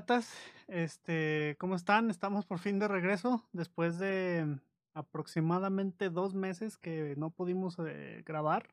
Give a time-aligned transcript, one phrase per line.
[0.00, 0.34] Piratas,
[0.66, 2.08] este, ¿cómo están?
[2.08, 4.58] Estamos por fin de regreso después de
[4.94, 8.66] aproximadamente dos meses que no pudimos eh, grabar.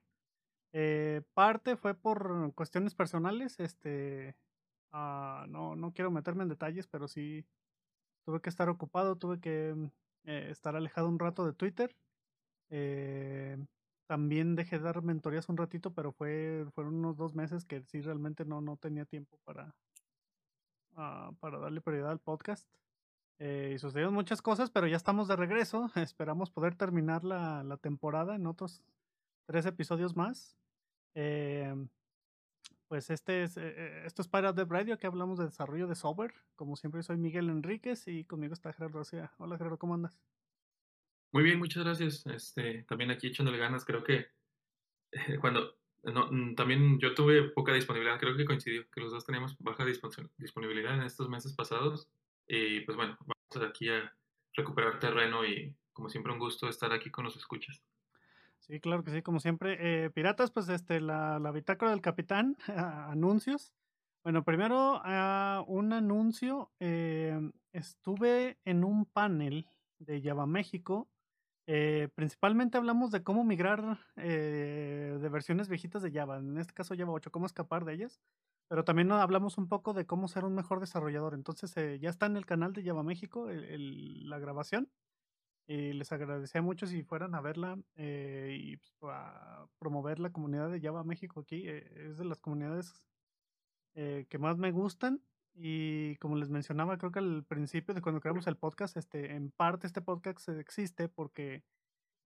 [0.71, 4.37] Eh, parte fue por cuestiones personales, este,
[4.93, 7.45] ah, no, no quiero meterme en detalles, pero sí
[8.25, 9.75] tuve que estar ocupado, tuve que
[10.23, 11.93] eh, estar alejado un rato de Twitter.
[14.07, 17.99] también dejé de dar mentorías un ratito, pero fue, fueron unos dos meses que sí
[17.99, 19.75] realmente no, no tenía tiempo para,
[20.99, 22.67] Ah, para darle prioridad al podcast.
[23.37, 25.91] Eh, y sucedieron muchas cosas, pero ya estamos de regreso.
[25.95, 28.81] Esperamos poder terminar la, la temporada en otros
[29.45, 30.57] tres episodios más.
[31.13, 31.71] Eh,
[32.87, 36.33] pues este es, eh, esto es para de Radio, que hablamos de desarrollo de software.
[36.55, 39.31] Como siempre, soy Miguel Enríquez y conmigo está Gerardo García.
[39.37, 40.19] Hola Gerardo, ¿cómo andas?
[41.31, 42.25] Muy bien, muchas gracias.
[42.25, 44.27] Este, también aquí echándole ganas, creo que
[45.41, 45.77] cuando
[46.13, 49.85] no, mm, también yo tuve poca disponibilidad, creo que coincidió, que los dos teníamos baja
[50.37, 52.09] disponibilidad en estos meses pasados.
[52.47, 54.13] Y pues bueno, vamos aquí a
[54.53, 57.83] recuperar terreno y como siempre un gusto estar aquí con los escuchas.
[58.59, 59.77] Sí, claro que sí, como siempre.
[59.79, 63.73] Eh, piratas, pues este, la, la bitácora del capitán, anuncios.
[64.23, 66.71] Bueno, primero uh, un anuncio.
[66.79, 67.39] Eh,
[67.71, 69.67] estuve en un panel
[69.99, 71.07] de Java México
[71.69, 76.95] eh, principalmente hablamos de cómo migrar eh, de versiones viejitas de Java, en este caso
[76.97, 78.21] Java 8, cómo escapar de ellas,
[78.69, 81.33] pero también hablamos un poco de cómo ser un mejor desarrollador.
[81.33, 84.89] Entonces eh, ya está en el canal de Java México la grabación
[85.67, 90.79] y les agradecía mucho si fueran a verla y pues, a promover la comunidad de
[90.79, 91.67] Java México aquí.
[91.67, 93.03] es de las comunidades
[93.93, 95.21] que más me gustan
[95.59, 99.49] y como les mencionaba, creo que al principio de cuando creamos el podcast, este, en
[99.49, 101.63] parte este podcast existe porque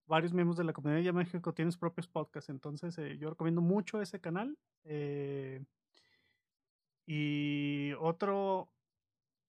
[0.06, 2.50] varios miembros de la comunidad de México tienen sus propios podcasts.
[2.50, 4.58] Entonces, eh, yo recomiendo mucho ese canal.
[4.84, 5.64] Eh,
[7.06, 8.70] y otro,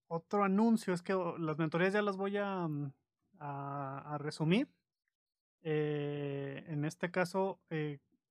[0.06, 2.93] otro anuncio es que las mentorías ya las voy a, mm,
[3.41, 4.69] a, resumir.
[5.62, 7.60] Eh, en este caso,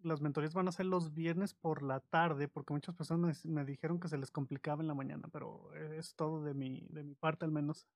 [0.04, 4.00] las mentorías van a ser los viernes por la tarde, porque muchas personas me, dijeron
[4.00, 7.46] que se les complicaba en la mañana, pero es todo de mi, de mi parte
[7.46, 7.88] al menos.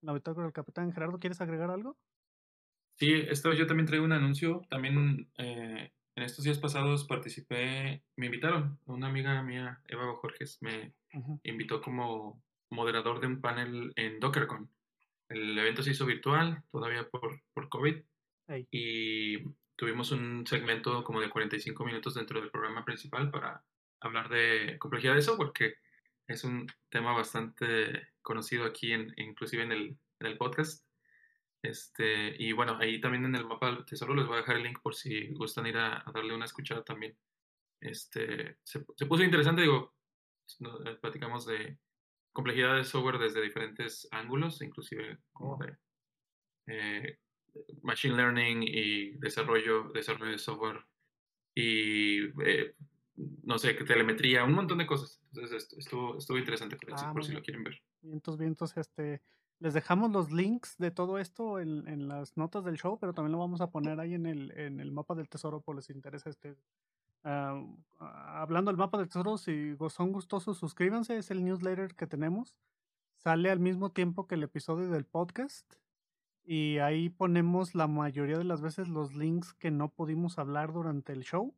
[0.00, 1.96] La con del capitán Gerardo, ¿quieres agregar algo?
[2.98, 4.62] Sí, esto yo también traigo un anuncio.
[4.68, 10.94] También eh, en estos días pasados participé, me invitaron, una amiga mía, Eva Jorges, me
[11.44, 14.70] invitó como moderador de un panel en DockerCon.
[15.28, 18.02] El evento se hizo virtual, todavía por, por COVID.
[18.70, 19.38] Y
[19.78, 23.64] tuvimos un segmento como de 45 minutos dentro del programa principal para
[24.00, 25.74] hablar de complejidad de software, que
[26.26, 30.84] es un tema bastante conocido aquí, en, inclusive en el, podcast.
[31.62, 34.64] Este, y bueno, ahí también en el mapa del tesoro les voy a dejar el
[34.64, 37.16] link por si gustan ir a, darle una escuchada también.
[37.80, 39.94] Este, se, puso interesante, digo,
[40.86, 41.78] eh, platicamos de
[42.32, 45.76] complejidad de software desde diferentes ángulos, inclusive como de
[46.66, 47.18] eh,
[47.82, 50.84] machine learning y desarrollo, desarrollo de software
[51.54, 52.74] y eh,
[53.44, 55.20] no sé, telemetría, un montón de cosas.
[55.32, 57.82] Entonces estuvo, estuvo interesante por, ah, si lo quieren ver.
[58.00, 59.20] Vientos, vientos, este,
[59.58, 63.32] les dejamos los links de todo esto en, en, las notas del show, pero también
[63.32, 66.30] lo vamos a poner ahí en el, en el mapa del tesoro por les interesa
[66.30, 66.56] este.
[67.24, 67.60] Ah,
[67.98, 72.56] hablando del mapa del tesoro, si son gustosos, suscríbanse, es el newsletter que tenemos.
[73.16, 75.74] Sale al mismo tiempo que el episodio del podcast
[76.50, 81.12] y ahí ponemos la mayoría de las veces los links que no pudimos hablar durante
[81.12, 81.54] el show.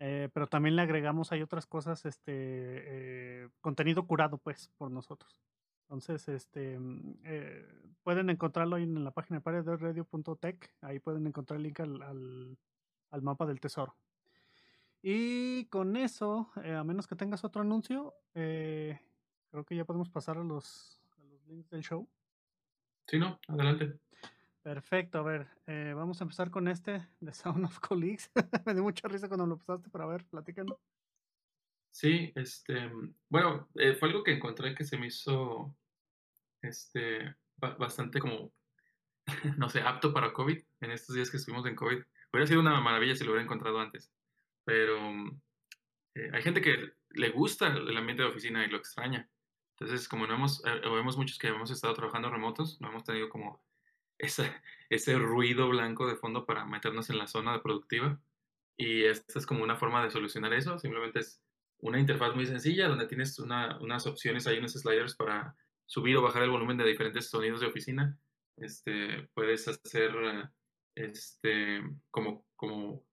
[0.00, 5.40] Eh, pero también le agregamos hay otras cosas, este eh, contenido curado pues por nosotros.
[5.82, 7.68] Entonces, este mm, eh,
[8.02, 13.22] pueden encontrarlo ahí en la página de radio.tech, ahí pueden encontrar el link al, al,
[13.22, 13.94] mapa del tesoro.
[15.02, 20.42] Y con eso, a menos que tengas otro anuncio, creo que ya podemos pasar a
[20.42, 22.08] los, a los links del show.
[23.06, 23.98] Sí, no, adelante.
[24.62, 28.32] Perfecto, a ver, eh, vamos a empezar con este de Sound of Colleagues.
[28.66, 30.80] Me dio mucha risa cuando lo pasaste, pero a ver, platícalo.
[31.92, 32.90] Sí, este,
[33.28, 35.74] bueno, eh, fue algo que encontré que se me hizo,
[36.60, 38.52] este, bastante como,
[39.56, 42.02] no sé, apto para COVID, en estos días que estuvimos en COVID.
[42.32, 44.12] Hubiera sido una maravilla si lo hubiera encontrado antes,
[44.64, 44.98] pero
[46.16, 49.30] eh, hay gente que le gusta el ambiente de oficina y lo extraña.
[49.78, 53.60] Entonces, como no hemos, vemos muchos que hemos estado trabajando remotos, no hemos tenido como
[54.18, 54.50] ese,
[54.90, 58.18] ese ruido blanco de fondo para meternos en la zona productiva.
[58.78, 60.78] Y esta es como una forma de solucionar eso.
[60.78, 61.42] Simplemente es
[61.78, 66.22] una interfaz muy sencilla donde tienes una, unas opciones, hay unos sliders para subir o
[66.22, 68.18] bajar el volumen de diferentes sonidos de oficina.
[68.56, 70.12] Este, puedes hacer
[70.94, 73.04] este, como, como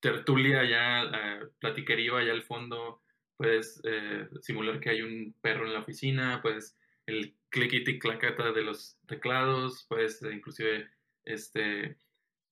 [0.00, 3.02] tertulia ya, platiquería allá al fondo,
[3.36, 6.76] puedes eh, simular que hay un perro en la oficina, puedes
[7.06, 10.88] el clickety clacata de los teclados, puedes inclusive
[11.24, 11.98] este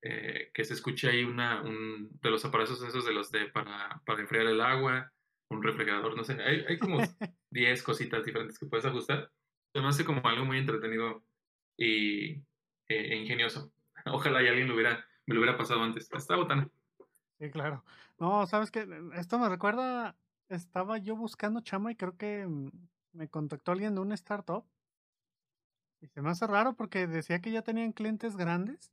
[0.02, 4.02] eh, que se escuche ahí una un, de los aparatos esos de los de para,
[4.04, 5.12] para enfriar el agua,
[5.48, 6.98] un refrigerador, no sé, hay, hay como
[7.50, 9.30] 10 cositas diferentes que puedes ajustar.
[9.72, 11.24] Se me hace como algo muy entretenido
[11.76, 12.42] y
[12.88, 13.72] e ingenioso.
[14.06, 16.10] Ojalá y alguien lo hubiera, me lo hubiera pasado antes.
[16.12, 16.68] Está botana.
[17.38, 17.84] Sí, claro.
[18.18, 20.16] No, sabes que esto me recuerda,
[20.54, 22.70] estaba yo buscando chama y creo que mm,
[23.12, 24.64] me contactó alguien de una startup.
[26.00, 28.92] Y se me hace raro porque decía que ya tenían clientes grandes.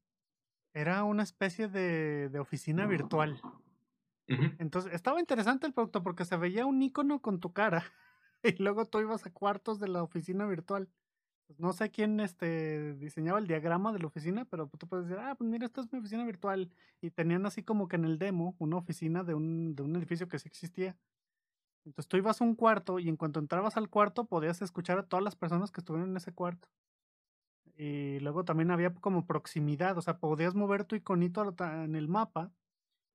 [0.74, 3.42] Era una especie de, de oficina virtual.
[4.60, 7.84] Entonces, estaba interesante el producto porque se veía un icono con tu cara
[8.44, 10.88] y luego tú ibas a cuartos de la oficina virtual.
[11.50, 15.20] Pues, no sé quién este, diseñaba el diagrama de la oficina, pero tú puedes decir,
[15.20, 16.70] ah, pues mira, esta es mi oficina virtual.
[17.02, 20.28] Y tenían así como que en el demo una oficina de un, de un edificio
[20.28, 20.96] que sí existía.
[21.86, 25.04] Entonces tú ibas a un cuarto y en cuanto entrabas al cuarto podías escuchar a
[25.04, 26.68] todas las personas que estuvieron en ese cuarto.
[27.76, 32.52] Y luego también había como proximidad, o sea, podías mover tu iconito en el mapa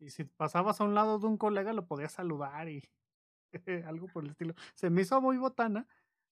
[0.01, 2.83] y si pasabas a un lado de un colega lo podías saludar y
[3.87, 4.55] algo por el estilo.
[4.75, 5.87] Se me hizo muy botana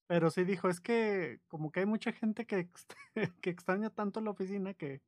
[0.07, 2.69] pero sí dijo, es que como que hay mucha gente que,
[3.41, 5.01] que extraña tanto la oficina que,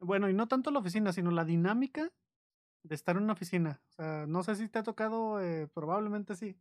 [0.00, 2.12] bueno, y no tanto la oficina, sino la dinámica
[2.84, 3.80] de estar en una oficina.
[3.88, 6.56] O sea, no sé si te ha tocado, eh, probablemente sí,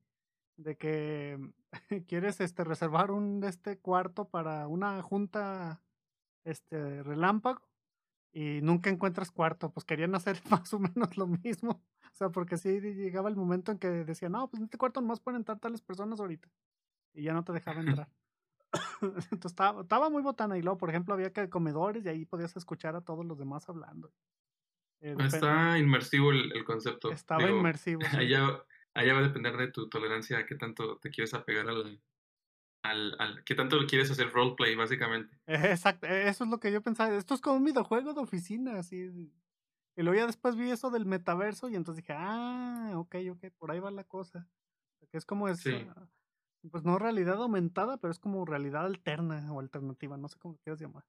[0.58, 1.38] de que
[2.08, 5.84] quieres este, reservar un este cuarto para una junta
[6.46, 7.62] este relámpago
[8.32, 9.72] y nunca encuentras cuarto.
[9.72, 11.84] Pues querían hacer más o menos lo mismo.
[12.14, 15.02] O sea, porque sí llegaba el momento en que decían, no, pues en este cuarto
[15.02, 16.50] nomás pueden entrar tales personas ahorita
[17.14, 18.10] y ya no te dejaba entrar.
[19.02, 22.56] Entonces estaba, estaba, muy botana y luego, por ejemplo, había que comedores y ahí podías
[22.56, 24.12] escuchar a todos los demás hablando.
[25.04, 27.12] Eh, Está inmersivo el, concepto.
[27.12, 28.00] Estaba inmersivo.
[28.26, 28.64] Allá,
[28.94, 32.02] allá va a depender de tu tolerancia a qué tanto te quieres apegar al,
[32.84, 35.38] al, al qué tanto quieres hacer roleplay, básicamente.
[35.46, 37.14] Exacto, e, eso es lo que yo pensaba.
[37.16, 39.12] Esto es como un videojuego de oficina, así.
[39.96, 43.72] Y luego ya después vi eso del metaverso y entonces dije, ah, ok, ok, por
[43.72, 44.48] ahí va la cosa.
[45.12, 45.62] Que es como es,
[46.72, 50.80] pues no realidad aumentada, pero es como realidad alterna o alternativa, no sé cómo quieras
[50.80, 51.04] llamar.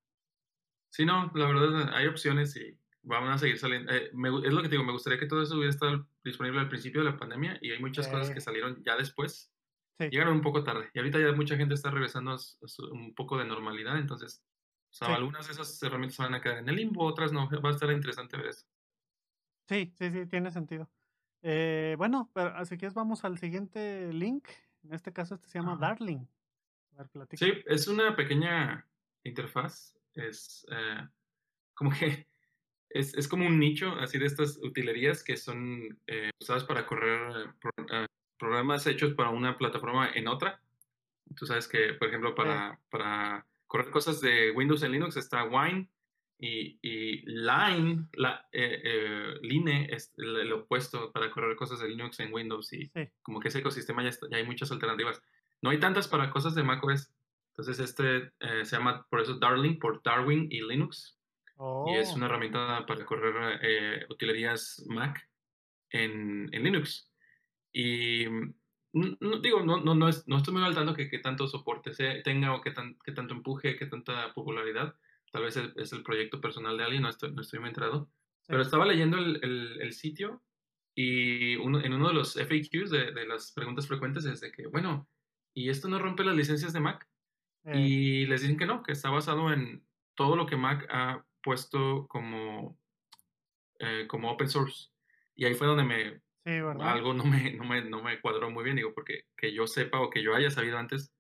[0.91, 3.93] Sí, no, la verdad hay opciones y van a seguir saliendo.
[3.93, 6.69] Eh, es lo que te digo, me gustaría que todo eso hubiera estado disponible al
[6.69, 9.51] principio de la pandemia y hay muchas cosas que salieron ya después.
[9.99, 12.39] Llegaron un poco tarde y ahorita ya mucha gente está regresando a,
[12.91, 14.45] un poco de normalidad, entonces
[15.01, 17.49] algunas de esas herramientas van a quedar en el limbo, otras no.
[17.49, 18.67] Va a estar interesante ver eso.
[19.69, 20.91] Sí, sí, sí, tiene sentido.
[21.43, 24.49] Eh, bueno, pero así que vamos al siguiente link
[24.85, 26.27] en este caso, este se llama Darling.
[27.33, 28.87] sí, es una pequeña
[29.23, 29.97] interfaz.
[30.13, 31.09] Es eh,
[31.75, 32.29] como que
[32.95, 37.55] es, es, como un nicho así de estas utilerías que son eh, usadas para correr
[37.91, 38.07] eh,
[38.39, 40.61] programas hechos para una plataforma en otra.
[41.37, 45.89] Tú sabes que, por ejemplo, para, para correr cosas de Windows en Linux está Wine
[46.39, 52.21] y, y Line, la, eh, eh, Line es el, opuesto para correr cosas de Linux
[52.21, 52.91] en Windows y
[53.23, 55.23] como que ese ecosistema ya, ya, hay muchas alternativas.
[55.63, 57.11] No hay tantas para cosas de macOS.
[57.53, 61.17] Entonces este eh, se llama por eso Darling, por Darwin y Linux.
[61.87, 62.29] Y es una oh.
[62.29, 65.29] herramienta para correr utilerías Mac
[65.91, 67.11] en, en Linux.
[67.73, 68.27] Y
[68.93, 71.93] no, digo, no, no, no, es, no estoy muy al tanto que, que tanto soporte
[72.23, 74.95] tenga o que, tan, que tanto empuje, que tanta popularidad
[75.35, 78.09] tal vez es el proyecto personal de alguien, no estoy, no estoy muy enterado.
[78.47, 80.45] Pero estaba leyendo el, el, sitio
[80.95, 84.69] y uno, en uno de los FAQs de, de, las preguntas frecuentes es de que,
[84.69, 85.09] bueno,
[85.53, 87.09] ¿y esto no rompe las licencias de Mac?
[87.65, 87.81] Eh.
[87.81, 89.85] Y les dicen que no, que está basado en
[90.15, 92.79] todo lo que Mac ha puesto como,
[93.79, 94.89] eh, como open source.
[95.37, 96.21] Y ahí fue donde me...
[96.83, 100.01] algo no me, no, me, no me cuadró muy bien, digo, porque que yo sepa
[100.01, 101.13] o que yo haya sabido antes,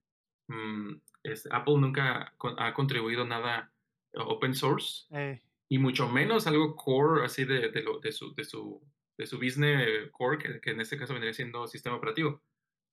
[0.48, 3.70] mm, es, Apple nunca ha contribuido nada
[4.16, 5.40] open source eh.
[5.68, 8.80] y mucho menos algo core así de, de, lo, de, su, de, su,
[9.16, 12.42] de su business core, que, que, en este caso vendría siendo sistema operativo.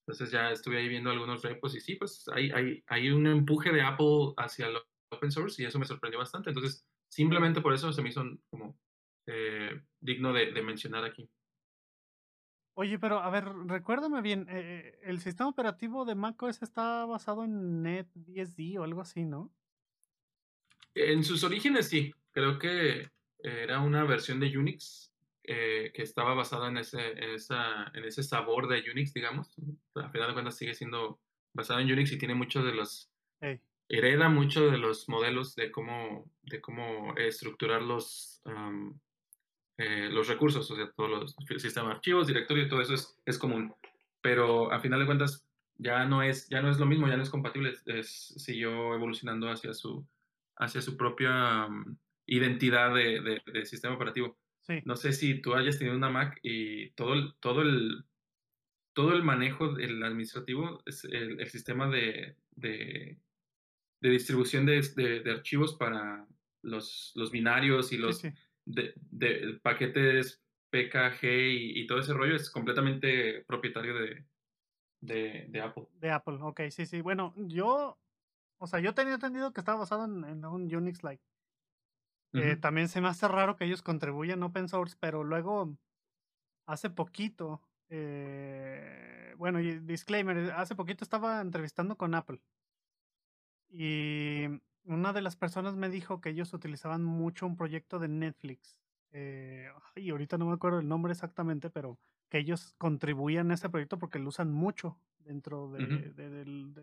[0.08, 3.72] Entonces ya estuve ahí viendo algunos repos y sí, pues hay, hay, hay un empuje
[3.72, 4.78] de Apple hacia el
[5.12, 6.50] open source y eso me sorprendió bastante.
[6.50, 8.80] Entonces, simplemente por eso se me hizo como
[9.28, 11.30] eh, digno de, de, mencionar aquí.
[12.74, 17.84] Oye, pero a ver, recuérdame bien, eh, el sistema operativo de macOS está basado en
[17.84, 19.52] NetBSD o algo así, ¿no?
[20.96, 23.10] En sus orígenes sí, creo que
[23.44, 25.12] era una versión de Unix
[25.44, 29.54] eh, que estaba basada en ese, en, esa, en ese sabor de Unix, digamos.
[29.96, 31.20] A final de cuentas sigue siendo
[31.54, 33.12] basado en Unix y tiene muchos de los...
[33.94, 38.42] Hereda muchos de los modelos de cómo, de cómo estructurar los,
[39.78, 43.38] eh, los recursos, o sea, todos los sistemas de archivos, directorio, todo eso es, es
[43.38, 43.74] común.
[44.22, 45.46] pero a final de cuentas
[45.76, 49.50] ya no es, ya no es lo mismo, ya no es compatible, es, siguió evolucionando
[49.50, 50.08] hacia su,
[50.56, 51.68] hacia su propia
[52.28, 54.38] identidad de, de, sistema operativo.
[54.86, 58.06] No sé si tú hayas tenido una Mac y todo el, todo el,
[58.94, 63.18] todo el manejo del administrativo, es el, sistema de, de,
[64.10, 66.28] distribución de, archivos para
[66.64, 68.22] los, los binarios y los
[68.66, 74.26] De, paquetes PKG y, y, todo ese rollo es completamente propietario de,
[75.02, 75.88] de, Apple.
[76.00, 77.02] De Apple, ok, sí, sí.
[77.02, 78.00] Bueno, yo,
[78.58, 81.24] o sea, yo tenía entendido que estaba basado en, un Unix like.
[82.34, 85.76] Eh, también se me hace raro que ellos contribuyan open source, pero luego,
[86.66, 92.40] hace poquito, eh, bueno, y disclaimer, hace poquito estaba entrevistando con Apple.
[93.72, 94.46] Y
[94.86, 98.78] una de las personas me dijo que ellos utilizaban mucho un proyecto de Netflix.
[99.12, 101.98] Eh, y ahorita no me acuerdo el nombre exactamente, pero
[102.30, 106.74] que ellos contribuían a ese proyecto porque lo usan mucho dentro de, del,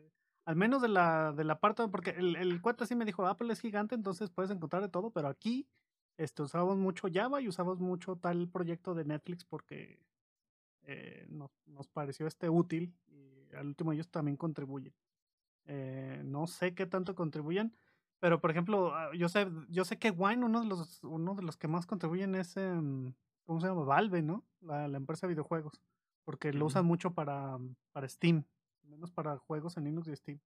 [0.44, 3.52] al menos de la, de la parte, porque el, el cuate sí me dijo, Apple
[3.52, 5.66] es gigante, entonces puedes encontrar de todo, pero aquí
[6.18, 10.00] este, usamos mucho Java y usamos mucho tal proyecto de Netflix porque
[10.82, 14.92] eh, nos, nos, pareció este útil y al último ellos también contribuyen.
[15.68, 17.76] Eh, no sé qué tanto contribuyen,
[18.20, 21.42] pero por ejemplo, ah, yo sé, yo sé que Wine, uno de los, uno de
[21.42, 23.12] los que más contribuyen es em,
[23.44, 23.84] ¿cómo se llama?
[23.84, 24.44] Valve, ¿no?
[24.60, 25.80] La, empresa de videojuegos.
[26.24, 27.58] Porque lo usan mucho para,
[27.92, 28.44] para Steam,
[28.82, 30.40] menos para juegos en Linux y Steam.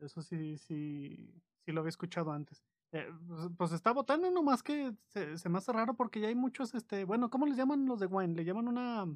[0.00, 1.32] Eso sí, sí,
[1.64, 2.62] sí lo había escuchado antes.
[2.92, 6.34] Eh, pues, pues, está votando nomás que se, se, me hace raro porque ya hay
[6.34, 8.34] muchos, este, bueno, ¿cómo les llaman los de Wine?
[8.34, 9.06] Le llaman una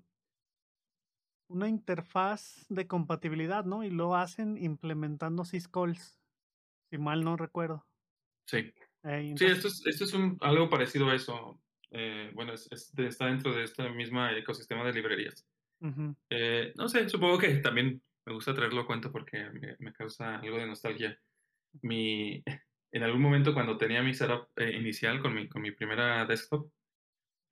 [1.54, 3.84] una interfaz de compatibilidad, ¿no?
[3.84, 6.18] Y lo hacen implementando syscalls,
[6.90, 7.86] si mal no recuerdo.
[8.46, 8.72] Sí.
[9.36, 11.60] Sí, esto es, esto es un, algo parecido a eso.
[11.90, 15.46] Eh, bueno, es, está dentro de este mismo ecosistema de librerías.
[16.30, 20.56] Eh, no sé, supongo que también me gusta traerlo a cuenta porque me, causa algo
[20.56, 21.18] de nostalgia.
[21.82, 22.42] Mi,
[22.92, 26.70] en algún momento cuando tenía mi setup eh, inicial con mi, con mi primera desktop,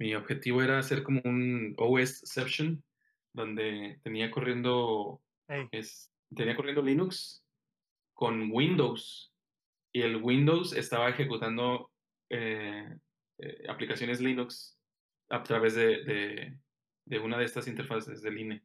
[0.00, 2.82] mi objetivo era hacer como un OSception,
[3.32, 5.20] donde tenía corriendo,
[5.70, 7.44] es, tenía corriendo Linux
[8.14, 9.32] con Windows
[9.92, 11.90] y el Windows estaba ejecutando
[12.30, 12.96] eh,
[13.68, 14.78] aplicaciones Linux
[15.28, 16.56] a través de,
[17.04, 18.62] de, una de estas interfaces del INE.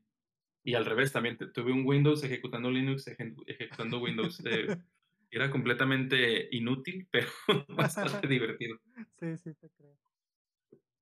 [0.64, 4.42] Y al revés, también tuve un Windows ejecutando Linux, ejecutando Windows.
[4.46, 4.76] Eh,
[5.32, 7.28] era completamente inútil, pero
[7.70, 8.80] bastante divertido.
[9.20, 9.98] Sí, sí, te creo.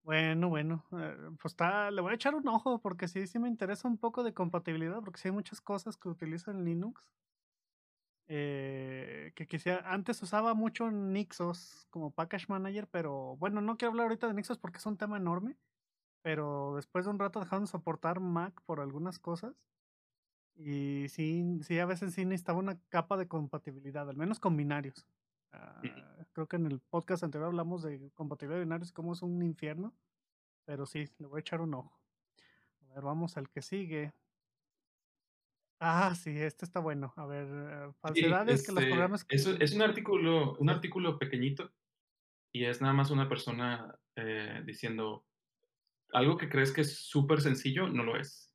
[0.05, 3.47] Bueno, bueno, eh, pues está, le voy a echar un ojo porque sí, sí me
[3.49, 7.01] interesa un poco de compatibilidad, porque sí hay muchas cosas que utilizan Linux
[8.27, 14.05] eh, que quisiera, antes usaba mucho Nixos como package manager, pero bueno, no quiero hablar
[14.05, 15.57] ahorita de Nixos porque es un tema enorme,
[16.23, 19.55] pero después de un rato dejaron de soportar Mac por algunas cosas
[20.55, 25.05] y sí, sí, a veces sí necesitaba una capa de compatibilidad, al menos con binarios.
[25.55, 25.81] Ah,
[26.33, 29.93] creo que en el podcast anterior hablamos de compatibilidad de binarios, como es un infierno,
[30.65, 31.99] pero sí, le voy a echar un ojo.
[32.81, 34.13] A ver, vamos al que sigue.
[35.79, 37.13] Ah, sí, este está bueno.
[37.15, 39.25] A ver, eh, falsedades que los este, programas.
[39.29, 41.71] Es, es un artículo, un artículo pequeñito
[42.53, 45.25] y es nada más una persona eh, diciendo
[46.13, 48.51] algo que crees que es súper sencillo, no lo es.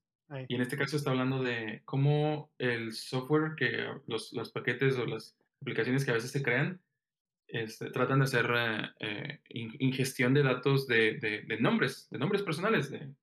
[0.48, 5.04] Y en este caso está hablando de cómo el software, que los, los paquetes o
[5.04, 6.80] las aplicaciones que a veces se crean,
[7.52, 8.46] este, tratan de hacer
[9.00, 13.14] eh, ingestión de datos de, de, de, nombres, de nombres personales, de,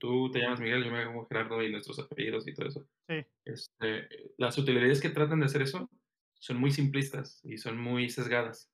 [0.00, 2.88] Tú te llamas Miguel, yo me llamo Gerardo y nuestros apellidos y todo eso.
[3.08, 3.26] Sí.
[3.44, 5.90] Este, las utilidades que tratan de hacer eso
[6.38, 8.70] son muy simplistas y son muy sesgadas.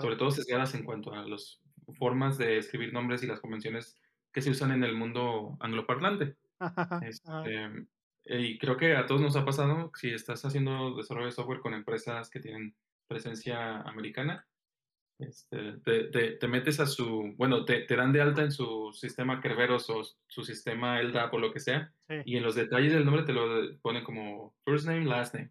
[0.00, 1.60] Sobre todo sesgadas en cuanto a las
[1.98, 3.98] formas de escribir nombres y las convenciones
[4.32, 6.36] que se usan en el mundo angloparlante.
[7.02, 7.86] este,
[8.24, 11.74] y creo que a todos nos ha pasado, si estás haciendo desarrollo de software con
[11.74, 12.74] empresas que tienen
[13.06, 14.46] presencia americana,
[15.18, 19.40] este, te, te, metes a su, bueno, te, te, dan de alta en su sistema
[19.40, 21.92] Kerberos o su sistema LDAP o lo que sea,
[22.24, 25.50] y en los detalles del nombre te lo ponen como first name, last name.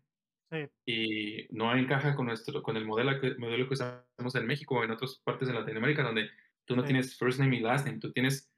[0.86, 4.92] Y no encaja con, nuestro, con el modelo, modelo que usamos en México o en
[4.92, 6.30] otras partes de Latinoamérica, donde
[6.64, 8.50] tú no tienes first name y last name, tú tienes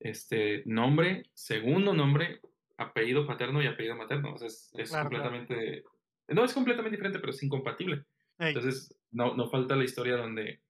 [0.00, 2.40] este nombre, segundo nombre,
[2.78, 4.34] apellido paterno y apellido materno.
[4.36, 5.84] es, es completamente,
[6.28, 8.04] no es completamente diferente, pero es incompatible.
[8.38, 10.60] Entonces, no, no falta la historia donde,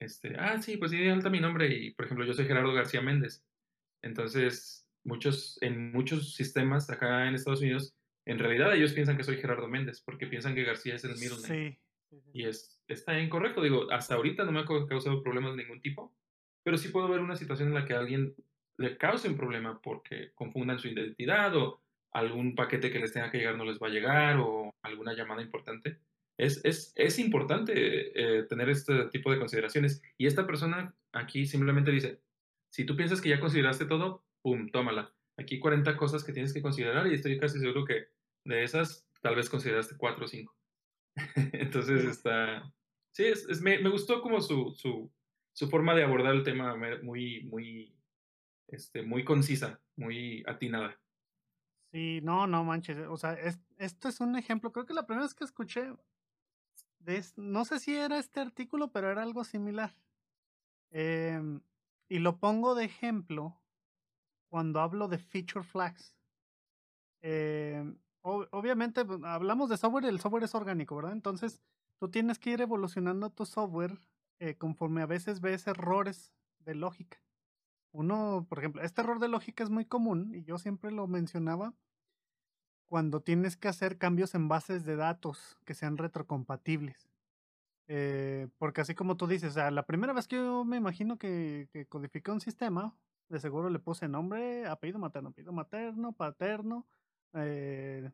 [0.00, 3.00] este, ah, sí, pues sí, alta mi nombre y, por ejemplo, yo soy Gerardo García
[3.00, 3.44] Méndez.
[4.02, 7.94] Entonces, muchos, en muchos sistemas acá en Estados Unidos,
[8.26, 11.40] en realidad ellos piensan que soy Gerardo Méndez porque piensan que García es el middle
[11.42, 11.80] name.
[12.10, 12.18] Sí.
[12.32, 13.62] Y es, está incorrecto.
[13.62, 16.14] Digo, hasta ahorita no me ha causado problemas de ningún tipo,
[16.64, 18.34] pero sí puedo ver una situación en la que a alguien
[18.78, 21.80] le cause un problema porque confundan su identidad o
[22.12, 25.42] algún paquete que les tenga que llegar no les va a llegar o alguna llamada
[25.42, 26.00] importante.
[26.38, 30.02] Es, es, es importante eh, tener este tipo de consideraciones.
[30.18, 32.20] Y esta persona aquí simplemente dice,
[32.70, 35.14] si tú piensas que ya consideraste todo, ¡pum!, tómala.
[35.38, 38.08] Aquí 40 cosas que tienes que considerar y estoy casi seguro que
[38.44, 40.56] de esas tal vez consideraste 4 o 5.
[41.52, 42.72] Entonces está...
[43.12, 45.10] Sí, es, me, me, gustó como su, su,
[45.54, 47.96] su, forma de abordar el tema muy, muy,
[48.68, 51.00] este, muy concisa, muy atinada.
[51.92, 52.98] Sí, no, no manches.
[53.08, 53.38] O sea,
[53.78, 54.70] esto es un ejemplo.
[54.70, 55.94] Creo que la primera vez que escuché,
[57.36, 59.94] no sé si era este artículo, pero era algo similar.
[60.90, 61.60] Em,
[62.08, 63.60] y lo pongo de ejemplo
[64.48, 66.16] cuando hablo de feature flags.
[67.22, 71.12] Em, obviamente pues, hablamos de software el software es orgánico, ¿verdad?
[71.12, 71.60] Entonces
[71.98, 74.00] tú tienes que ir evolucionando tu software
[74.38, 77.18] eh, conforme a veces ves errores de lógica.
[77.92, 81.74] Uno, por ejemplo, este error de lógica es muy común y yo siempre lo mencionaba
[82.86, 87.08] cuando tienes que hacer cambios en bases de datos que sean retrocompatibles.
[87.88, 91.18] Eh, porque así como tú dices, o sea, la primera vez que yo me imagino
[91.18, 92.94] que, que codifiqué un sistema,
[93.28, 96.86] de seguro le puse nombre, apellido materno, apellido materno, paterno,
[97.34, 98.10] eh,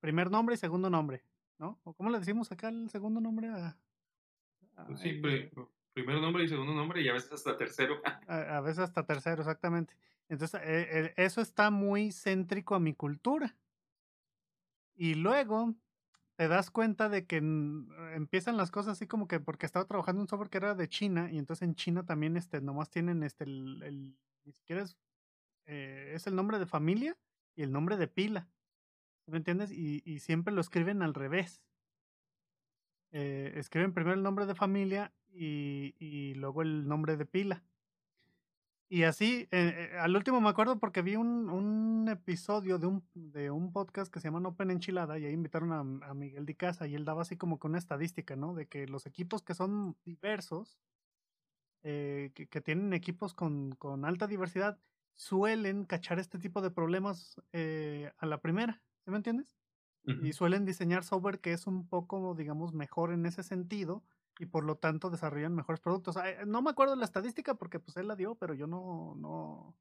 [0.00, 1.22] primer nombre y segundo nombre,
[1.58, 1.78] ¿no?
[1.84, 3.76] ¿O cómo le decimos acá el segundo nombre a,
[4.86, 5.20] pues sí,
[5.92, 8.00] primer nombre y segundo nombre y a veces hasta tercero.
[8.26, 9.94] a, veces hasta tercero, exactamente.
[10.28, 13.54] Entonces, eh, eso está muy céntrico a mi cultura.
[14.94, 15.74] Y luego
[16.36, 20.22] te das cuenta de que empiezan las cosas así como que porque estaba trabajando en
[20.22, 23.44] un software que era de China y entonces en China también este nomás tienen este
[23.44, 24.96] el, ni es,
[25.66, 27.16] eh, es el nombre de familia
[27.54, 28.48] y el nombre de pila.
[29.26, 29.70] ¿Me entiendes?
[29.70, 31.62] Y, y siempre lo escriben al revés.
[33.12, 37.62] Eh, escriben primero el nombre de familia y, y, luego el nombre de pila.
[38.92, 43.02] Y así, eh, eh, al último me acuerdo porque vi un, un, episodio de un,
[43.14, 46.54] de un podcast que se llama Open Enchilada y ahí invitaron a, a Miguel Di
[46.54, 48.52] Casa y él daba así como con una estadística, ¿no?
[48.54, 50.78] De que los equipos que son diversos,
[51.82, 54.78] que, que, tienen equipos con, con, alta diversidad,
[55.16, 57.40] suelen cachar este tipo de problemas
[58.18, 59.56] a la primera, ¿sí me entiendes?
[60.04, 64.04] Y suelen diseñar software que es un poco, digamos, mejor en ese sentido
[64.38, 66.16] y por lo tanto desarrollan mejores productos.
[66.46, 69.76] No me acuerdo la estadística porque pues él la dio, pero yo no, no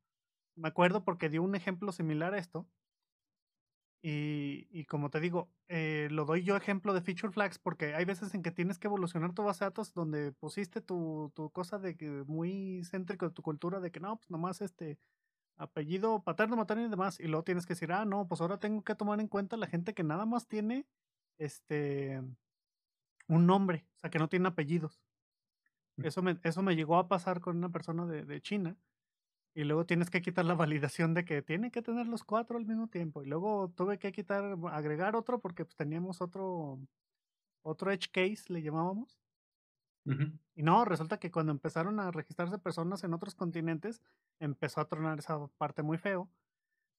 [0.55, 2.67] me acuerdo porque dio un ejemplo similar a esto.
[4.03, 8.03] Y, y como te digo, eh, lo doy yo ejemplo de feature flags porque hay
[8.03, 11.77] veces en que tienes que evolucionar tu base de datos donde pusiste tu, tu cosa
[11.77, 14.97] de que muy céntrico de tu cultura de que no, pues nomás este
[15.57, 18.83] apellido paterno, materno y demás, y luego tienes que decir, ah, no, pues ahora tengo
[18.83, 20.87] que tomar en cuenta la gente que nada más tiene
[21.37, 22.21] este
[23.31, 25.01] un nombre, o sea, que no tiene apellidos.
[25.97, 26.05] Mm.
[26.05, 28.77] Eso me, eso me llegó a pasar con una persona de, de China.
[29.53, 32.65] Y luego tienes que quitar la validación de que tiene que tener los cuatro al
[32.65, 33.23] mismo tiempo.
[33.23, 36.79] Y luego tuve que quitar, agregar otro porque pues, teníamos otro,
[37.61, 39.17] otro edge case, le llamábamos.
[40.55, 44.01] Y no, resulta que cuando empezaron a registrarse personas en otros continentes,
[44.39, 46.27] empezó a tronar esa parte muy feo.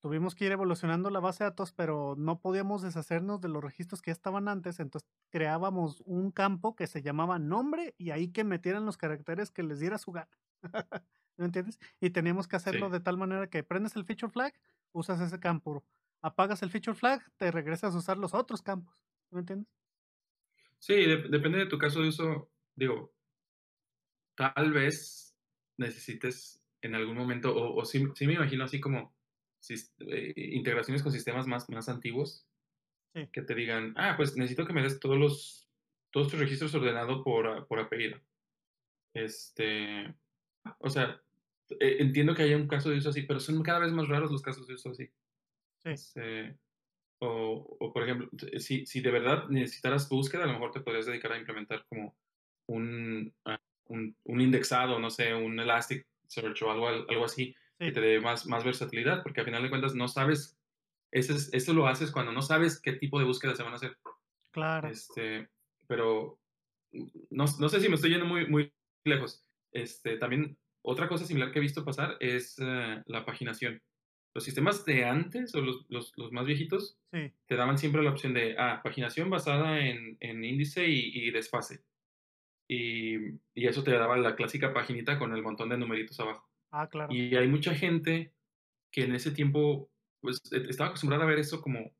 [0.02, 4.02] Tuvimos que ir evolucionando la base de datos, pero no podíamos deshacernos de los registros
[4.02, 8.42] que ya estaban antes, entonces creábamos un campo que se llamaba nombre y ahí que
[8.42, 10.30] metieran los caracteres que les diera su gana.
[11.36, 11.78] ¿Me entiendes?
[12.00, 14.52] Y teníamos que hacerlo de tal manera que prendes el feature flag,
[14.90, 15.84] usas ese campo,
[16.20, 19.06] apagas el feature flag, te regresas a usar los otros campos.
[19.30, 19.68] ¿Me entiendes?
[20.78, 20.94] Sí,
[21.30, 23.14] depende de tu caso de uso digo,
[24.34, 25.36] tal vez
[25.76, 29.14] necesites en algún momento, o, o sí, me imagino así como
[29.70, 32.46] eh, integraciones con sistemas más, más antiguos,
[33.30, 35.68] que te digan, ah, pues necesito que me des todos los,
[36.10, 38.18] todos tus registros ordenados por, por apellido.
[39.12, 40.14] Este,
[40.78, 41.20] o sea,
[41.78, 44.32] e, entiendo que haya un caso de uso así, pero son cada vez más raros
[44.32, 45.10] los casos de uso así.
[45.84, 46.56] Este,
[47.18, 51.04] o, o, por ejemplo, si, si de verdad necesitaras búsqueda, a lo mejor te podrías
[51.04, 52.16] dedicar a implementar como
[53.44, 57.54] Ah, un, un, indexado, no sé, un Elasticsearch o algo, algo así,
[57.86, 60.58] que te dé más, más versatilidad, porque al final de cuentas no sabes,
[61.10, 63.76] eso, es, eso lo haces cuando no sabes qué tipo de búsqueda se van a
[63.76, 63.96] hacer.
[64.52, 64.88] Claro.
[64.88, 65.48] Este,
[65.86, 66.38] pero
[67.30, 68.72] no, no sé si me estoy yendo muy, muy
[69.04, 69.44] lejos.
[69.72, 73.80] Este, también otra cosa similar que he visto pasar es eh, la paginación.
[74.34, 78.32] Los sistemas de antes o los, los, los más viejitos te daban siempre la opción
[78.32, 81.84] de ah, paginación basada en, en índice y, y desfase.
[82.68, 86.48] Y, eso te daba la clásica paginita con el montón de numeritos abajo.
[86.72, 87.14] Ah, claro.
[87.14, 88.32] Y hay mucha gente
[88.90, 91.92] que en ese tiempo pues e, estaba acostumbrada a ver eso como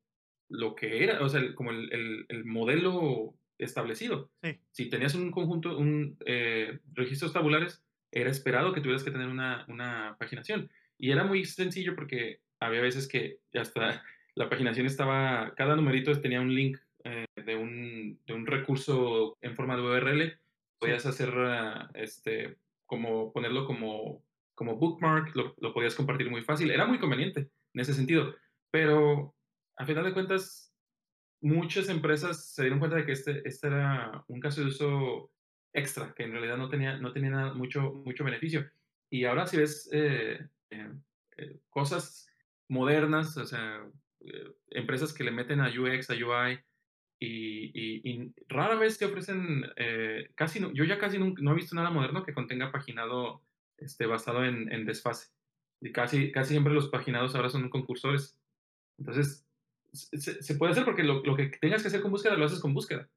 [0.49, 4.29] lo que era, o sea, como el, el, modelo establecido.
[4.43, 4.59] Sí.
[4.71, 9.65] Si tenías un conjunto, un eh, registros tabulares, era esperado que tuvieras que tener una,
[9.67, 10.69] una paginación.
[10.97, 14.03] Y era muy sencillo porque había veces que hasta
[14.35, 19.55] la paginación estaba, cada numerito tenía un link eh, de, un, de, un, recurso en
[19.55, 20.39] forma de URL.
[20.79, 21.33] Podías hacer,
[21.93, 24.23] este, como ponerlo como,
[24.55, 26.71] como bookmark, lo, lo, podías compartir muy fácil.
[26.71, 28.35] Era muy conveniente en ese sentido.
[28.71, 29.35] Pero
[29.77, 30.73] a final de cuentas,
[31.41, 35.31] muchas empresas se dieron cuenta de que este, este era un caso de uso
[35.73, 38.69] extra, que en realidad no tenía, no tenía nada, mucho, mucho beneficio.
[39.09, 40.39] Y ahora si ves eh,
[40.69, 40.91] eh,
[41.37, 42.27] eh, cosas
[42.69, 43.85] modernas, o sea,
[44.69, 46.59] empresas que le meten a UX, a UI,
[47.19, 49.63] y, rara vez te ofrecen,
[50.35, 53.41] casi no, yo ya casi no, no, he visto nada moderno que contenga paginado
[53.83, 55.31] este, basado en, en desfase.
[55.81, 58.37] Y casi, casi siempre los paginados ahora son concursores.
[58.97, 59.45] Entonces,
[59.93, 62.73] se, puede hacer porque lo, lo, que tengas que hacer con búsqueda lo haces con
[62.73, 63.09] búsqueda.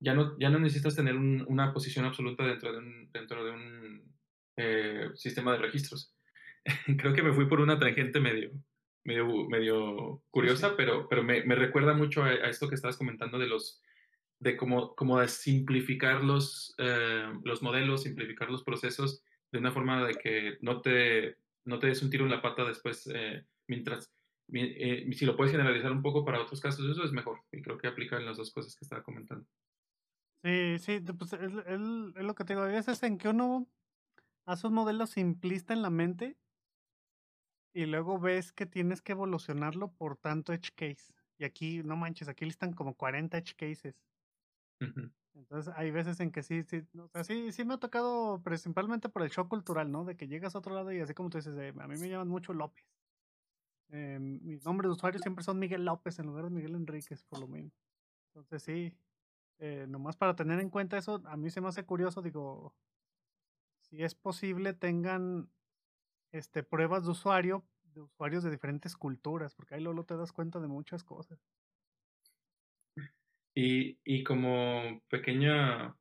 [0.00, 4.14] Ya no, ya no necesitas tener una posición absoluta dentro de un, dentro de un
[4.56, 6.14] eh, sistema de registros.
[6.98, 8.50] Creo que me fui por una tangente medio,
[9.04, 13.46] medio, medio curiosa, pero, pero me, me recuerda mucho a, esto que estabas comentando de
[13.46, 13.82] los
[14.38, 20.14] de cómo, cómo simplificar los, eh, los modelos, simplificar los procesos de una forma de
[20.14, 24.12] que no te, no te des un tiro en la pata después eh, mientras
[24.52, 27.40] eh, si lo puedes generalizar un poco para otros casos, eso es mejor.
[27.52, 29.46] Y creo que aplica en las dos cosas que estaba comentando.
[30.42, 32.62] Sí, sí, pues es, lo que te digo.
[32.62, 33.68] A veces en que uno
[34.46, 36.36] hace un modelo simplista en la mente
[37.74, 41.14] y luego ves que tienes que evolucionarlo por tanto edge case.
[41.38, 44.02] Y aquí, no manches, aquí listan como 40 edge cases.
[45.34, 49.08] Entonces hay veces en que sí, sí, o sea, sí, sí me ha tocado principalmente
[49.08, 50.04] por el shock cultural, ¿no?
[50.04, 52.28] De que llegas a otro lado y así como tú dices, a mí me llaman
[52.28, 52.84] mucho López.
[53.92, 57.40] Eh, mis nombres de usuario siempre son Miguel López en lugar de Miguel Enríquez, por
[57.40, 57.72] lo menos.
[58.28, 58.94] Entonces sí,
[59.58, 62.74] eh, nomás para tener en cuenta eso, a mí se me hace curioso, digo,
[63.82, 65.50] si es posible tengan
[66.32, 67.64] este, pruebas de usuario,
[67.94, 71.38] de usuarios de diferentes culturas, porque ahí luego te das cuenta de muchas cosas.
[73.54, 75.96] Y, y como pequeña,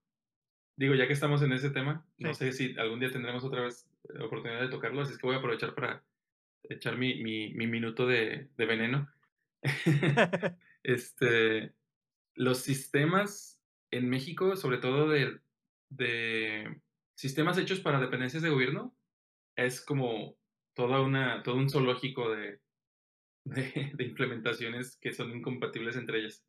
[0.76, 3.90] digo, ya que estamos en ese tema, no sé si algún día tendremos otra vez
[4.22, 6.04] oportunidad de tocarlo, así es que voy a aprovechar para
[6.64, 9.10] echar mi, mi, mi minuto de, de veneno.
[10.84, 11.74] este,
[12.36, 15.40] los sistemas en México, sobre todo de,
[15.90, 16.82] de
[17.16, 18.96] sistemas hechos para dependencias de gobierno,
[19.56, 20.38] es como
[20.74, 22.62] toda una, todo un zoológico de,
[23.44, 26.46] de, de implementaciones que son incompatibles entre ellas.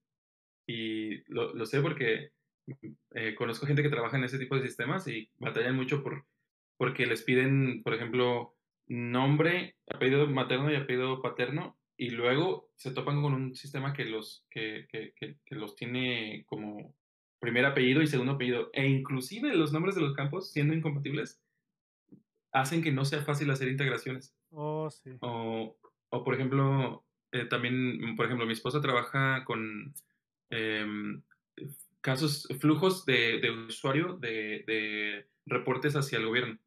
[0.70, 2.30] Y lo, lo sé porque
[3.16, 6.26] eh, conozco gente que trabaja en ese tipo de sistemas y batallan mucho por,
[6.76, 8.54] porque les piden, por ejemplo,
[8.86, 14.46] nombre, apellido materno y apellido paterno, y luego se topan con un sistema que los,
[14.48, 16.94] que, que, que, los tiene como
[17.40, 21.42] primer apellido y segundo apellido, e inclusive los nombres de los campos, siendo incompatibles,
[22.52, 24.36] hacen que no sea fácil hacer integraciones.
[24.50, 25.10] Oh, sí.
[25.20, 25.76] O,
[26.10, 29.92] o por ejemplo, eh, también, por ejemplo, mi esposa trabaja con
[30.50, 31.22] em,
[32.00, 36.58] casos, flujos de, de usuario de, de reportes hacia el gobierno.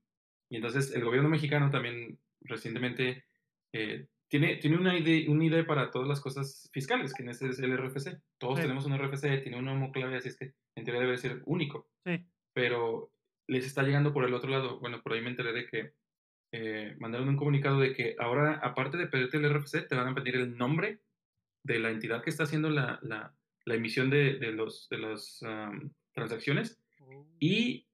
[0.50, 3.26] Y entonces el gobierno mexicano también recientemente
[3.74, 7.50] eh, tiene, tiene una, idea, una idea para todas las cosas fiscales, que en ese
[7.50, 8.20] es el RFC.
[8.38, 11.42] Todos tenemos un RFC, tiene un nombre clave, así es que en teoría debe ser
[11.46, 11.90] único.
[12.06, 12.26] Sí.
[12.54, 13.12] Pero
[13.48, 14.80] les está llegando por el otro lado.
[14.80, 15.94] Bueno, por ahí me enteré de que
[16.52, 20.16] eh, mandaron un comunicado de que ahora, aparte de pedirte el RFC, te van a
[20.16, 21.00] pedir el nombre
[21.64, 25.40] de la entidad que está haciendo la, la, la emisión de, de, los, de las
[26.14, 27.26] transacciones oh.
[27.40, 27.88] y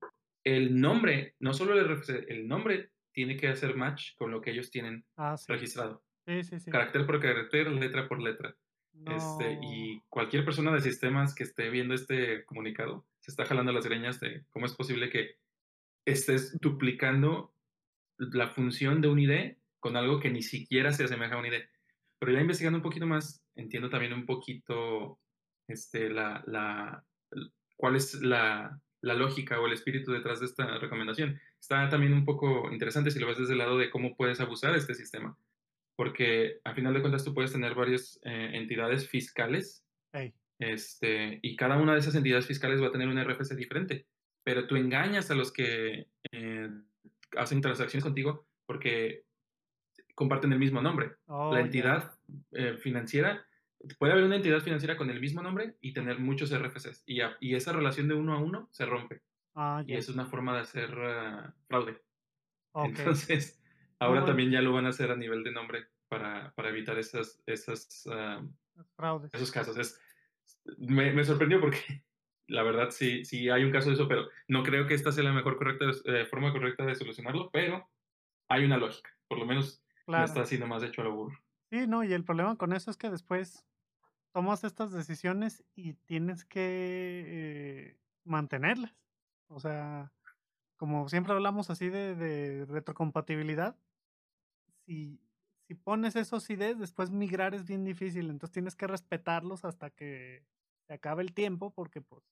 [0.44, 4.72] el nombre, no solo el el nombre tiene que hacer match con lo que ellos
[4.72, 6.04] tienen ah, registrado.
[6.26, 6.72] Sí, sí, sí.
[6.72, 8.56] Carácter por carácter, letra por letra.
[9.06, 13.86] Este, y cualquier persona de sistemas que esté viendo este comunicado se está jalando las
[13.86, 15.38] greñas de cómo es posible que
[16.06, 17.54] estés duplicando
[18.18, 21.62] la función de un ID con algo que ni siquiera se asemeja a un ID.
[22.20, 25.20] Pero ya investigando un poquito más, entiendo también un poquito
[25.70, 27.04] este, la, la,
[27.78, 31.40] cuál es la, la lógica o el espíritu detrás de esta recomendación.
[31.60, 34.74] Está también un poco interesante si lo ves desde el lado de cómo puedes abusar
[34.74, 35.38] de este sistema,
[35.96, 39.86] porque a final de cuentas tú puedes tener varias eh, entidades fiscales
[40.60, 44.06] este, y cada una de esas entidades fiscales va a tener un RFC diferente,
[44.44, 46.70] pero tú engañas a los que eh,
[47.38, 49.24] hacen transacciones contigo porque
[50.16, 51.14] comparten el mismo nombre.
[51.28, 52.12] Oh, la entidad
[52.52, 53.46] eh, financiera
[53.98, 57.04] puede haber una entidad financiera con el mismo nombre y tener muchos RFCs.
[57.06, 59.22] Y, y esa relación de uno a uno se rompe.
[59.56, 62.02] Ah, y es una forma de hacer uh, fraude.
[62.76, 63.62] Entonces,
[64.00, 67.42] ahora también ya lo van a hacer a nivel de nombre para, para evitar esas,
[67.46, 68.48] esas, uh,
[68.96, 69.34] fraudes.
[69.34, 69.78] esos casos.
[69.78, 70.00] Es,
[70.78, 72.04] me, me, sorprendió porque
[72.48, 75.24] la verdad sí, sí hay un caso de eso, pero no creo que esta sea
[75.24, 77.90] la mejor correcta, eh, forma correcta de solucionarlo, pero
[78.50, 79.10] hay una lógica.
[79.28, 81.38] Por lo menos no está haciendo más hecho a lo burro.
[81.70, 83.66] Sí, no, y el problema con eso es que después
[84.32, 88.96] tomas estas decisiones y tienes que eh, mantenerlas.
[89.48, 90.12] O sea,
[90.78, 93.76] como siempre hablamos así de, de retrocompatibilidad,
[94.86, 95.20] si,
[95.68, 100.44] si pones esos IDs, después migrar es bien difícil, entonces tienes que respetarlos hasta que
[100.88, 102.24] se acabe el tiempo, porque pues...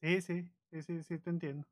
[0.00, 1.66] Sí, sí, sí, sí, sí, te entiendo.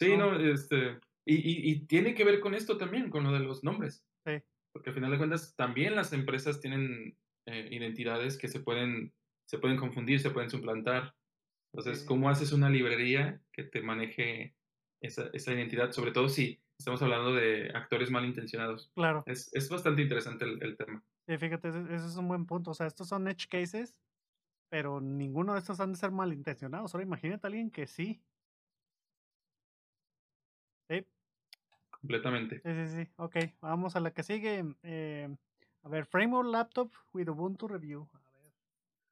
[0.00, 3.40] Sí, no, este, y, y, y, tiene que ver con esto también, con lo de
[3.40, 4.02] los nombres.
[4.24, 4.42] Sí.
[4.74, 9.14] Porque al final de cuentas, también las empresas tienen eh, identidades que se pueden,
[9.48, 11.14] se pueden confundir, se pueden suplantar.
[11.72, 14.56] Entonces, ¿cómo haces una librería que te maneje
[15.00, 15.92] esa, esa identidad?
[15.92, 18.90] Sobre todo si estamos hablando de actores malintencionados.
[18.94, 19.22] Claro.
[19.26, 21.04] Es, es bastante interesante el, el, tema.
[21.28, 22.72] Sí, fíjate, ese, es un buen punto.
[22.72, 24.00] O sea, estos son edge cases,
[24.70, 26.92] pero ninguno de estos han de ser malintencionados.
[26.94, 28.20] Ahora imagínate a alguien que sí.
[30.90, 31.06] Sí.
[32.04, 32.60] Completamente.
[32.62, 33.10] Sí, sí, sí.
[33.16, 34.62] Ok, vamos a la que sigue.
[34.82, 35.34] Eh,
[35.82, 38.06] a ver, Framework Laptop with Ubuntu Review.
[38.12, 38.18] A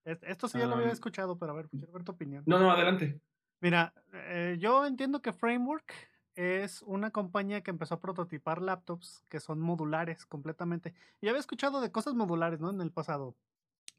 [0.05, 0.19] ver.
[0.23, 2.45] Esto sí ya lo había escuchado, pero a ver, quiero ver tu opinión.
[2.47, 3.19] No, no, adelante.
[3.63, 5.91] Mira, eh, yo entiendo que Framework
[6.35, 10.93] es una compañía que empezó a prototipar laptops que son modulares completamente.
[11.23, 12.71] Y había escuchado de cosas modulares, ¿no?
[12.71, 13.35] En el pasado.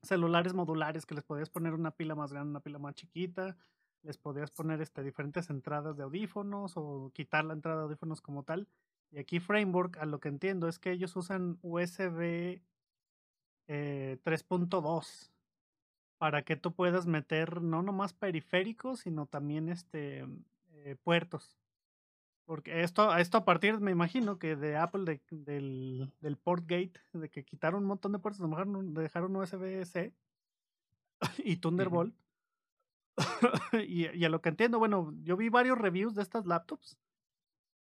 [0.03, 3.58] Celulares modulares que les podías poner una pila más grande, una pila más chiquita.
[4.04, 8.44] Les podías poner este, diferentes entradas de audífonos o quitar la entrada de audífonos como
[8.44, 8.68] tal.
[9.12, 12.62] Y aquí Framework, a lo que entiendo, es que ellos usan USB
[13.68, 15.32] 3.2 eh,
[16.18, 20.26] para que tú puedas meter no nomás periféricos, sino también este,
[20.72, 21.58] eh, puertos.
[22.46, 27.30] Porque esto, esto a partir, me imagino, que de Apple, del, del port gate, de
[27.30, 30.13] que quitaron un montón de puertos, dejaron, dejaron USB-C
[31.44, 32.13] y Thunderbolt.
[33.88, 36.97] y, a lo que entiendo, bueno, yo vi varios reviews de estas laptops.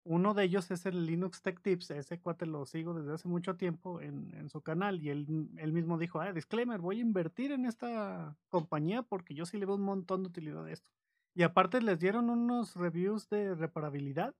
[0.04, 1.92] Uno de ellos es el Linux Tech Tips.
[1.92, 5.00] Ese cuate lo sigo desde hace mucho tiempo en, su canal.
[5.00, 9.46] Y él, él mismo dijo, ah, disclaimer, voy a invertir en esta compañía porque yo
[9.46, 10.90] sí le veo un montón de utilidad a esto.
[11.34, 14.34] Y aparte les dieron unos reviews de reparabilidad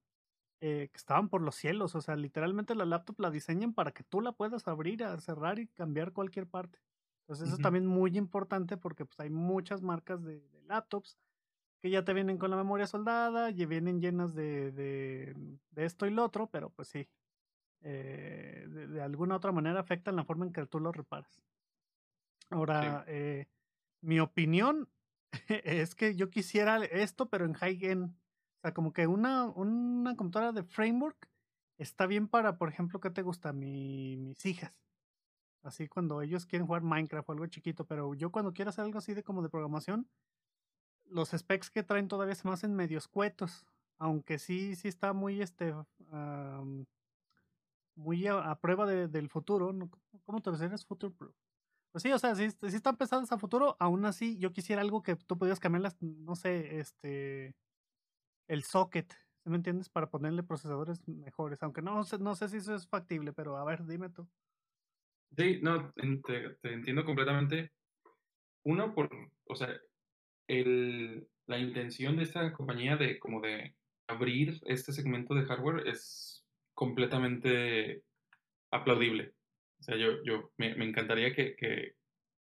[0.61, 1.95] eh, que estaban por los cielos.
[1.95, 5.67] O sea, literalmente la laptop la diseñan para que tú la puedas abrir, cerrar y
[5.67, 6.79] cambiar cualquier parte.
[7.23, 11.17] Entonces eso es también muy importante porque pues, hay muchas marcas de, laptops
[11.81, 15.35] que ya te vienen con la memoria soldada y vienen llenas de, de,
[15.75, 17.09] esto y lo otro, pero pues sí,
[17.81, 21.41] eh, de, alguna otra manera afectan la forma en que tú lo reparas.
[22.49, 23.47] Ahora, eh,
[24.01, 24.89] mi opinión
[25.47, 28.11] es que yo quisiera esto, pero en high end.
[28.11, 31.29] O sea, como que una, una computadora de framework
[31.77, 33.51] está bien para, por ejemplo, ¿qué te gusta?
[33.51, 34.82] Mi, mis hijas.
[35.63, 38.99] Así cuando ellos quieren jugar Minecraft o algo chiquito, pero yo cuando quiero hacer algo
[38.99, 40.07] así de como de programación,
[41.05, 43.65] los specs que traen todavía se me hacen medio escuetos.
[43.97, 45.73] Aunque sí, sí está muy este
[47.95, 49.73] muy a, prueba del futuro.
[50.25, 50.85] ¿Cómo te refieres?
[50.85, 51.35] Future proof.
[51.91, 55.03] Pues sí, o sea, si, si están pesadas a futuro, aún así yo quisiera algo
[55.03, 57.55] que tú pudieras cambiar no sé, este,
[58.47, 59.89] el socket, ¿sí me entiendes?
[59.89, 63.85] Para ponerle procesadores mejores, aunque no, no sé si eso es factible, pero a ver,
[63.85, 64.27] dime tú.
[65.37, 67.71] Sí, no, te, entiendo completamente.
[68.63, 69.09] Uno, por,
[69.45, 69.69] o sea,
[70.47, 73.75] el, la intención de esta compañía de como de
[74.07, 78.03] abrir este segmento de hardware es completamente
[78.71, 79.33] aplaudible.
[79.79, 81.95] O sea, yo, yo me, encantaría que, que,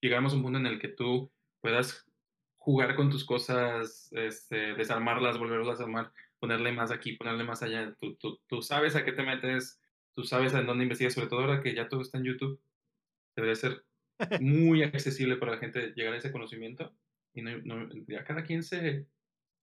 [0.00, 2.06] llegáramos a un punto en el que tú puedas
[2.56, 7.94] jugar con tus cosas, este, desarmarlas, volverlas a armar, ponerle más aquí, ponerle más allá.
[7.98, 9.80] Tú, tú, tú, sabes a qué te metes,
[10.16, 12.58] tú sabes en dónde investigas, sobre todo ahora que ya todo está en YouTube.
[13.36, 13.84] Debería ser
[14.40, 16.90] muy accesible para la gente llegar a ese conocimiento.
[17.34, 19.06] Y no, no, ya cada quien se,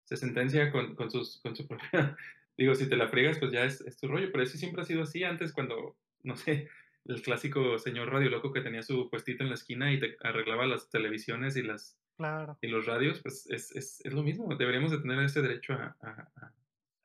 [0.05, 2.15] se sentencia con, con, sus, con su propia...
[2.55, 4.31] Digo, si te la friegas, pues ya es, es tu rollo.
[4.31, 6.69] Pero eso siempre ha sido así antes cuando, no sé,
[7.05, 10.67] el clásico señor radio loco que tenía su puestito en la esquina y te arreglaba
[10.67, 12.59] las televisiones y las claro.
[12.61, 14.55] y los radios, pues es, es, es, lo mismo.
[14.55, 16.31] Deberíamos de tener ese derecho a, a,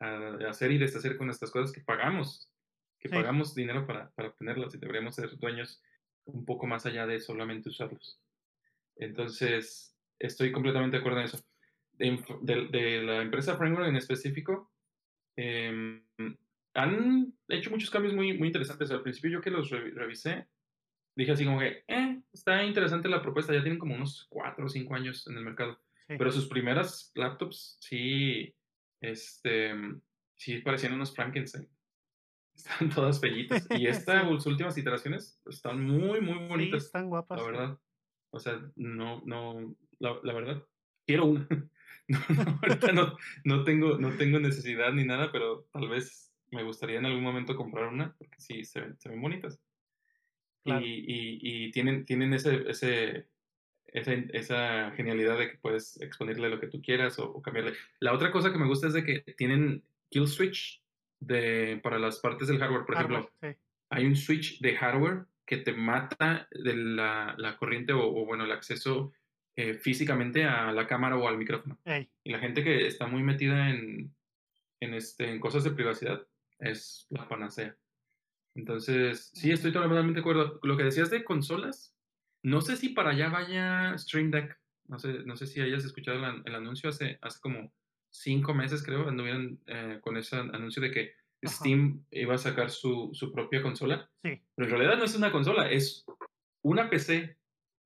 [0.01, 2.53] a, hacer y deshacer con estas cosas que pagamos,
[2.99, 5.83] que pagamos dinero para, para obtenerlas y deberíamos ser dueños
[6.25, 8.21] un poco más allá de solamente usarlos.
[8.97, 11.41] Entonces, estoy completamente de acuerdo en eso.
[11.93, 14.73] De, de, la empresa Framework en específico,
[15.37, 16.03] eh,
[16.75, 18.91] han hecho muchos cambios muy, muy interesantes.
[18.91, 20.47] Al principio yo que los revisé,
[21.17, 24.69] dije así como que, eh, está interesante la propuesta, ya tienen como unos 4 o
[24.69, 25.81] 5 años en el mercado.
[26.07, 28.55] Pero sus primeras laptops sí,
[29.01, 29.75] este,
[30.37, 31.69] sí parecían unos Frankenstein.
[32.59, 33.67] Están todas bellitas.
[33.71, 36.87] Y estas últimas iteraciones están muy, muy bonitas.
[36.87, 37.41] están guapas.
[37.41, 37.79] La verdad.
[38.31, 40.63] O sea, no, no, la, la verdad,
[41.07, 41.49] quiero una.
[42.09, 46.63] no, no, ahorita no, no, tengo, no tengo necesidad ni nada, pero tal vez me
[46.63, 49.61] gustaría en algún momento comprar una, porque sí, se ven, se ven bonitas.
[50.65, 53.27] Y, tienen, tienen ese, ese,
[53.87, 57.73] esa, genialidad de que puedes exponerle lo que tú quieras o, cambiarle.
[58.01, 60.83] La otra cosa que me gusta es de que tienen kill switch
[61.21, 62.85] de, para las partes del hardware.
[62.85, 63.31] Por ejemplo,
[63.91, 68.53] hay un switch de hardware que te mata de la, la corriente o, bueno, el
[68.53, 69.13] acceso
[69.57, 71.79] eh, físicamente a la cámara o al micrófono.
[72.23, 74.15] Y la gente que está muy metida en,
[74.81, 76.27] en, este, en cosas de privacidad
[76.59, 77.77] es la panacea.
[78.55, 80.59] Entonces, sí, estoy totalmente de acuerdo.
[80.63, 81.97] Lo que decías de consolas,
[82.43, 84.59] no sé si para allá vaya Stream Deck.
[84.87, 87.73] No sé, no sé si hayas escuchado el, anuncio hace, hace como
[88.11, 91.13] cinco meses, creo, anduvieron eh, con ese anuncio de que
[91.45, 94.11] Steam iba a sacar su, su, propia consola.
[94.23, 94.41] Sí.
[94.55, 96.05] Pero en realidad no es una consola, es
[96.63, 97.37] una PC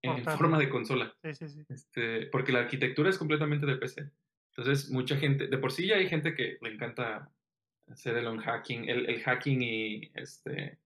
[0.02, 1.14] en forma de consola.
[1.22, 1.64] Sí, sí, sí.
[1.68, 4.10] Este, porque la arquitectura es completamente de PC.
[4.56, 7.30] Entonces, mucha gente, de por sí ya hay gente que le encanta
[7.88, 10.78] hacer el hacking, el, el hacking y este,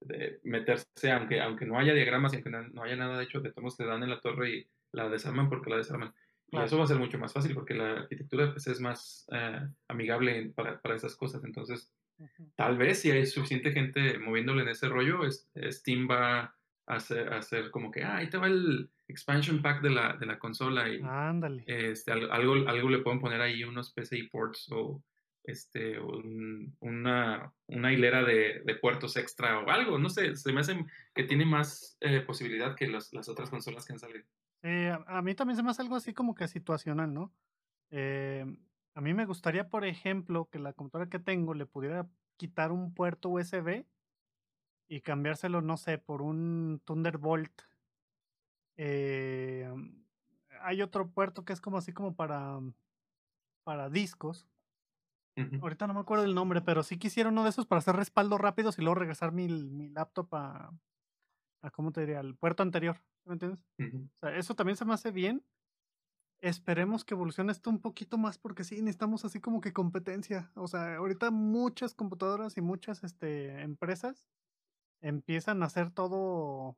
[0.00, 3.78] de meterse, aunque, aunque no haya diagramas, aunque no, haya nada de hecho, de todos
[3.78, 6.14] le dan en la torre y la desarman porque la desarman.
[6.50, 9.60] Y eso va a ser mucho más fácil porque la arquitectura PC es más eh,
[9.88, 11.42] amigable para, para esas cosas.
[11.44, 11.92] Entonces,
[12.54, 16.54] Tal vez si hay suficiente gente moviéndole en ese rollo, Steam va a
[16.86, 20.38] hacer, hacer como que, ah, ahí te va el expansion pack de la, de la
[20.38, 21.64] consola y Ándale.
[21.66, 25.02] Este, algo, algo le pueden poner ahí unos PCI ports o
[25.44, 25.98] este,
[26.80, 31.24] una, una hilera de, de, puertos extra o algo, no sé, se me hace que
[31.24, 34.24] tiene más eh, posibilidad que las otras consolas que han salido.
[34.68, 37.32] A, mí también se me hace algo así como que situacional, ¿no?
[37.90, 38.44] Eh,
[38.94, 42.94] a mí me gustaría, por ejemplo, que la computadora que tengo le pudiera quitar un
[42.94, 43.84] puerto USB
[44.88, 47.62] y cambiárselo, no sé, por un Thunderbolt.
[48.76, 49.70] Eh,
[50.62, 52.60] hay otro puerto que es como así como para,
[53.64, 54.48] para discos.
[55.60, 58.40] Ahorita no me acuerdo el nombre, pero sí quisiera uno de esos para hacer respaldos
[58.40, 60.72] rápidos y luego regresar mi, mi laptop a,
[61.60, 62.20] a, ¿cómo te diría?
[62.20, 62.96] Al puerto anterior.
[63.26, 63.60] ¿Me entiendes?
[63.78, 65.44] O sea, eso también se me hace bien
[66.40, 70.52] Esperemos que evolucione esto un poquito más porque sí, necesitamos así como que competencia.
[70.54, 74.28] O sea, ahorita muchas computadoras y muchas este, empresas
[75.00, 76.76] empiezan a hacer todo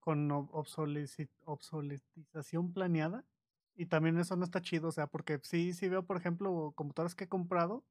[0.00, 3.24] con obsoletización planeada.
[3.76, 7.14] Y también eso no está chido, o sea, porque sí, sí veo, por ejemplo, computadoras
[7.14, 7.84] que he comprado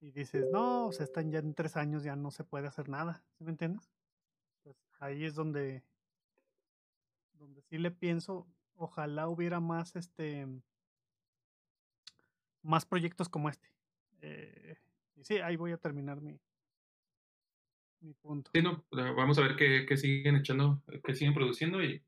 [0.00, 2.88] y dices, no, o sea, están ya en tres años, ya no se puede hacer
[2.88, 3.90] nada, ¿sí me entiendes?
[4.98, 5.82] Pues ahí es donde,
[7.34, 10.46] donde sí le pienso, ojalá hubiera más este
[12.62, 13.68] más proyectos como este.
[14.22, 14.76] Eh,
[15.16, 16.40] y sí, ahí voy a terminar mi,
[18.00, 18.50] mi punto.
[18.52, 22.02] Sí, no, vamos a ver qué, siguen echando, qué siguen produciendo y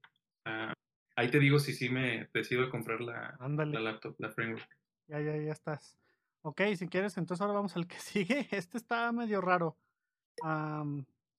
[0.44, 0.72] ah,
[1.16, 4.68] ahí te digo si sí me decido comprar la, la laptop, la framework.
[5.06, 5.96] Ya, ya, ya estás.
[6.42, 8.48] Ok, si quieres, entonces ahora vamos al que sigue.
[8.50, 9.76] Este está medio raro.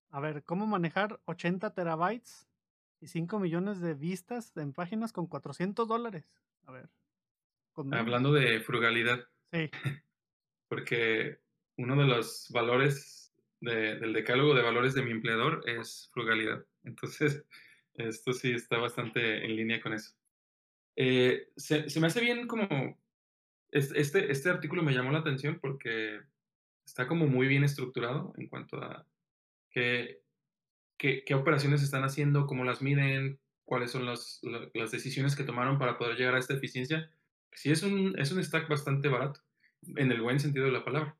[0.10, 2.50] A ver, ¿cómo manejar 80 terabytes
[3.02, 6.26] y 5 millones de vistas en páginas con 400 dólares.
[6.66, 6.90] A ver.
[7.76, 9.26] Hablando de frugalidad.
[9.52, 9.70] Sí.
[10.68, 11.40] Porque
[11.78, 16.66] uno de los valores del decálogo de valores de mi empleador es frugalidad.
[16.84, 17.46] Entonces,
[17.94, 20.14] esto sí está bastante en línea con eso.
[20.96, 22.98] Eh, se, se, me hace bien como...
[23.72, 26.20] Este, este artículo me llamó la atención porque
[26.86, 29.06] está como muy bien estructurado en cuanto a
[29.72, 30.22] que
[31.00, 34.42] qué, operaciones están haciendo, cómo las miden, cuáles son las
[34.92, 37.10] decisiones que tomaron para poder llegar a esta eficiencia.
[37.54, 39.42] Sí, es un, es un stack bastante barato,
[39.96, 41.18] en el buen sentido de la palabra.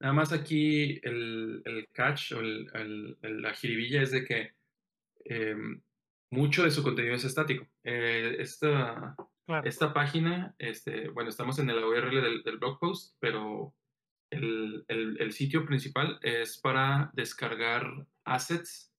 [0.00, 4.52] Nada más aquí el, el catch o el, la jiribilla es de que
[5.24, 5.82] em,
[6.30, 7.66] mucho de su contenido es estático.
[7.82, 9.16] Eh, esta,
[9.64, 13.74] esta página, este, bueno, estamos en el URL del, del blog post, pero
[14.30, 18.92] el, el, sitio principal es para descargar assets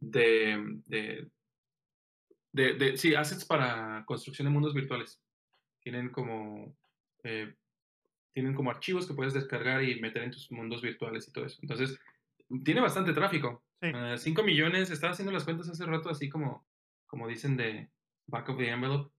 [0.00, 1.28] de, de,
[2.52, 5.20] de, sí, assets para construcción de mundos virtuales.
[5.80, 6.74] Tienen como,
[7.22, 7.54] eh,
[8.32, 11.58] tienen como archivos que puedes descargar y meter en tus mundos virtuales y todo eso.
[11.62, 11.98] Entonces,
[12.64, 13.62] tiene bastante tráfico.
[13.80, 16.66] 5 ah, millones, estaba haciendo las cuentas hace rato así como,
[17.06, 17.90] como dicen de
[18.26, 19.12] back of the envelope.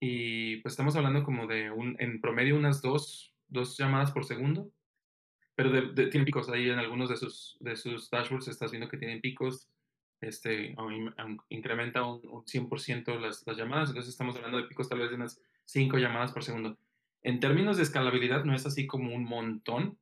[0.00, 4.70] Y pues estamos hablando como de un, en promedio unas dos, dos llamadas por segundo.
[5.54, 8.96] Pero de, tienen picos ahí en algunos de sus, de sus dashboards, estás viendo que
[8.96, 9.68] tienen picos
[10.22, 10.74] este,
[11.48, 15.40] incrementa un, 100% las, las, llamadas, entonces estamos hablando de picos tal vez de unas
[15.64, 16.78] 5 llamadas por segundo.
[17.22, 19.98] En términos de escalabilidad no es así como un montón,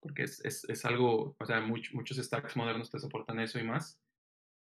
[0.00, 4.00] porque es, es, es algo, o sea, muchos stacks modernos te soportan eso y más,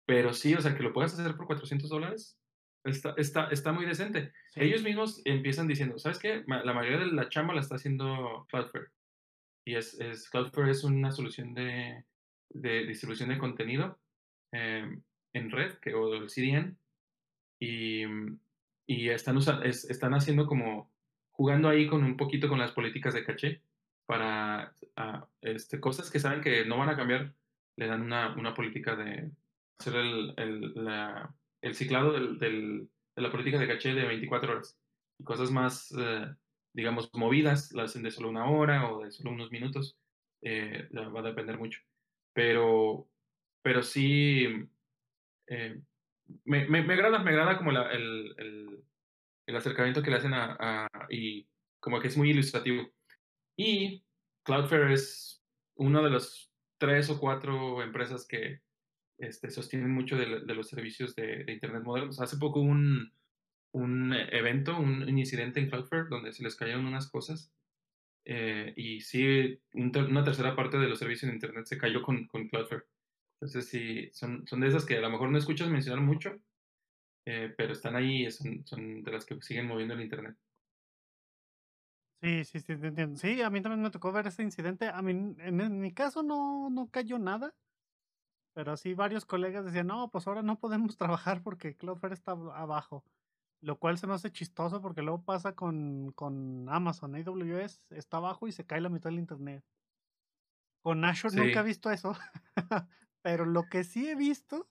[0.06, 2.38] pero sí, o sea, que lo puedas hacer por 400 dólares,
[2.86, 4.32] está, está, está muy decente.
[4.56, 6.44] Ellos mismos empiezan diciendo, ¿sabes qué?
[6.48, 8.88] La mayoría de la chamba la está haciendo Cloudflare.
[9.66, 12.06] Y es, es Cloudflare es una solución de
[12.56, 14.00] de distribución de contenido
[14.52, 15.02] em,
[15.34, 16.78] en red, que, o el CDN,
[17.60, 18.04] y,
[18.88, 20.90] y están, están haciendo como,
[21.32, 23.62] jugando ahí con un poquito con las políticas de caché
[24.06, 27.34] para ah, este, cosas que saben que no van a cambiar,
[27.76, 29.32] le dan una, una política de
[29.80, 31.34] hacer el, el, la,
[31.66, 34.80] el ciclado de la política de caché de 24 horas.
[35.18, 36.28] Y cosas más, eh,
[36.74, 39.98] digamos, movidas, las hacen de solo una hora o de solo unos minutos,
[40.44, 41.80] eh, va a depender mucho.
[42.34, 43.10] Pero,
[43.64, 44.46] pero sí,
[45.48, 45.82] eh,
[46.44, 47.78] me, me, agrada, me agrada como el,
[48.38, 48.84] el,
[49.48, 51.48] el, acercamiento que le hacen a, y
[51.80, 52.92] como que es muy ilustrativo.
[53.58, 54.04] Y
[54.44, 55.44] Cloudflare es
[55.76, 58.62] una de las tres o cuatro empresas que
[59.18, 62.20] este, sostienen mucho de, de los servicios de, Internet modernos.
[62.22, 63.12] Hace poco un,
[63.72, 67.52] un evento, un, un, incidente en Cloudflare donde se les cayeron unas cosas
[68.26, 72.02] eh, y sí, un ter una tercera parte de los servicios de Internet se cayó
[72.02, 72.86] con, con Cloudflare.
[73.36, 76.40] Entonces sí, son, son de esas que a lo mejor no escuchas mencionar mucho,
[77.26, 80.36] eh, pero están ahí, son, son de las que siguen moviendo el Internet.
[82.22, 83.18] Sí, sí, sí, entiendo.
[83.18, 84.88] Sí, a mí también me tocó ver ese incidente.
[84.88, 87.54] A mí, en mi caso no, no cayó nada,
[88.56, 93.04] pero sí varios colegas decían, no, pues ahora no podemos trabajar porque Cloudflare está abajo.
[93.62, 98.48] Lo cual se me hace chistoso porque luego pasa con, con Amazon, AWS está abajo
[98.48, 99.64] y se cae la mitad del internet.
[100.82, 102.16] Con Azure nunca he visto eso,
[103.24, 104.70] pero lo que sí he visto,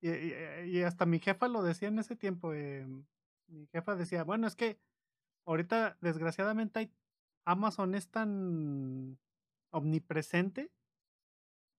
[0.00, 2.86] y, y, hasta mi jefa lo decía en ese tiempo, eh,
[3.48, 4.78] mi jefa decía, bueno, es que
[5.46, 6.92] ahorita desgraciadamente hay,
[7.44, 9.18] Amazon es tan
[9.70, 10.70] omnipresente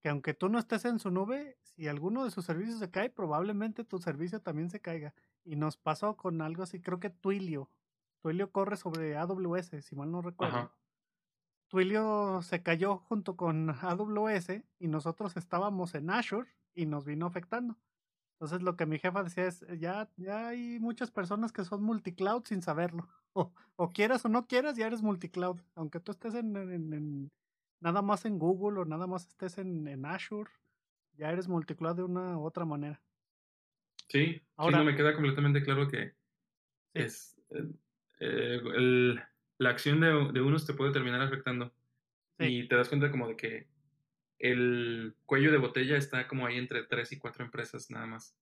[0.02, 3.10] que aunque tú no estés en su nube, si alguno de sus servicios se cae,
[3.10, 5.14] probablemente tu servicio también se caiga.
[5.44, 7.70] Y nos pasó con algo así, creo que Twilio.
[8.22, 10.72] Twilio corre sobre AWS, si mal no recuerdo.
[11.70, 17.78] Twilio se cayó junto con AWS y nosotros estábamos en Azure y nos vino afectando.
[18.34, 22.44] Entonces lo que mi jefa decía es, ya, ya hay muchas personas que son multicloud
[22.46, 23.08] sin saberlo.
[23.82, 25.62] O, quieras o no quieras, ya eres multicloud.
[25.76, 27.32] Aunque tú estés en, en,
[27.80, 30.50] nada más en Google o nada más estés en, en Azure,
[31.14, 33.02] ya eres multicloud de una u otra manera.
[34.08, 36.14] Sí, Ahora, sí, no me queda completamente claro que
[36.94, 37.70] es eh,
[38.20, 39.22] eh, el,
[39.58, 41.74] la acción de, de, unos te puede terminar afectando.
[42.40, 42.46] Sí.
[42.46, 43.68] Y te das cuenta como de que
[44.40, 48.36] el cuello de botella está como ahí entre tres y cuatro empresas nada más.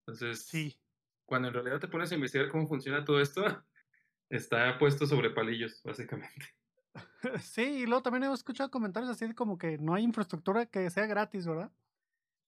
[0.00, 0.78] Entonces, sí.
[1.24, 3.44] cuando en realidad te pones a investigar cómo funciona todo esto,
[4.28, 6.54] está puesto sobre palillos, básicamente.
[7.42, 11.06] Sí, y luego también he escuchado comentarios así como que no hay infraestructura que sea
[11.06, 11.72] gratis, ¿verdad?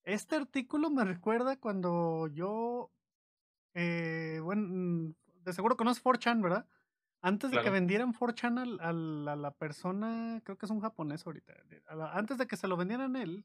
[0.05, 2.92] Este artículo me recuerda cuando yo,
[3.74, 6.66] eh, bueno, mm, de seguro conoces 4chan, ¿verdad?
[7.22, 7.64] Antes de claro.
[7.64, 11.55] que vendieran 4chan al, al, a la persona, creo que es un japonés ahorita,
[11.97, 13.44] la, antes de que se lo vendieran él,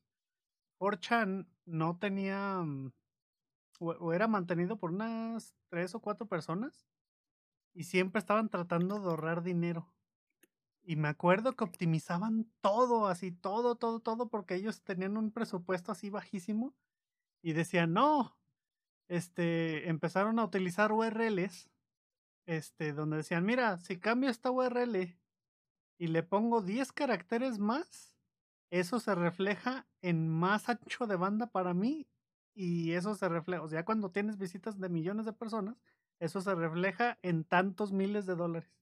[0.80, 2.92] 4chan no tenía, mm,
[3.80, 6.86] o, o, era mantenido por unas tres o cuatro personas
[7.74, 9.92] y siempre estaban tratando de ahorrar dinero.
[10.92, 15.94] Y me acuerdo que optimizaban todo, así, todo, todo, todo, porque ellos tenían un presupuesto
[15.94, 16.76] así bajísimo
[17.42, 18.38] y decían, no,
[19.08, 21.70] este, empezaron a utilizar URLs,
[22.46, 25.18] este, donde decían, mira, si cambio esta URL
[25.98, 28.18] y le pongo 10 caracteres más,
[28.70, 32.06] eso se refleja en más ancho de banda para mí
[32.54, 35.82] y eso se refleja, o sea, cuando tienes visitas de millones de personas,
[36.20, 38.81] eso se refleja en tantos miles de dólares.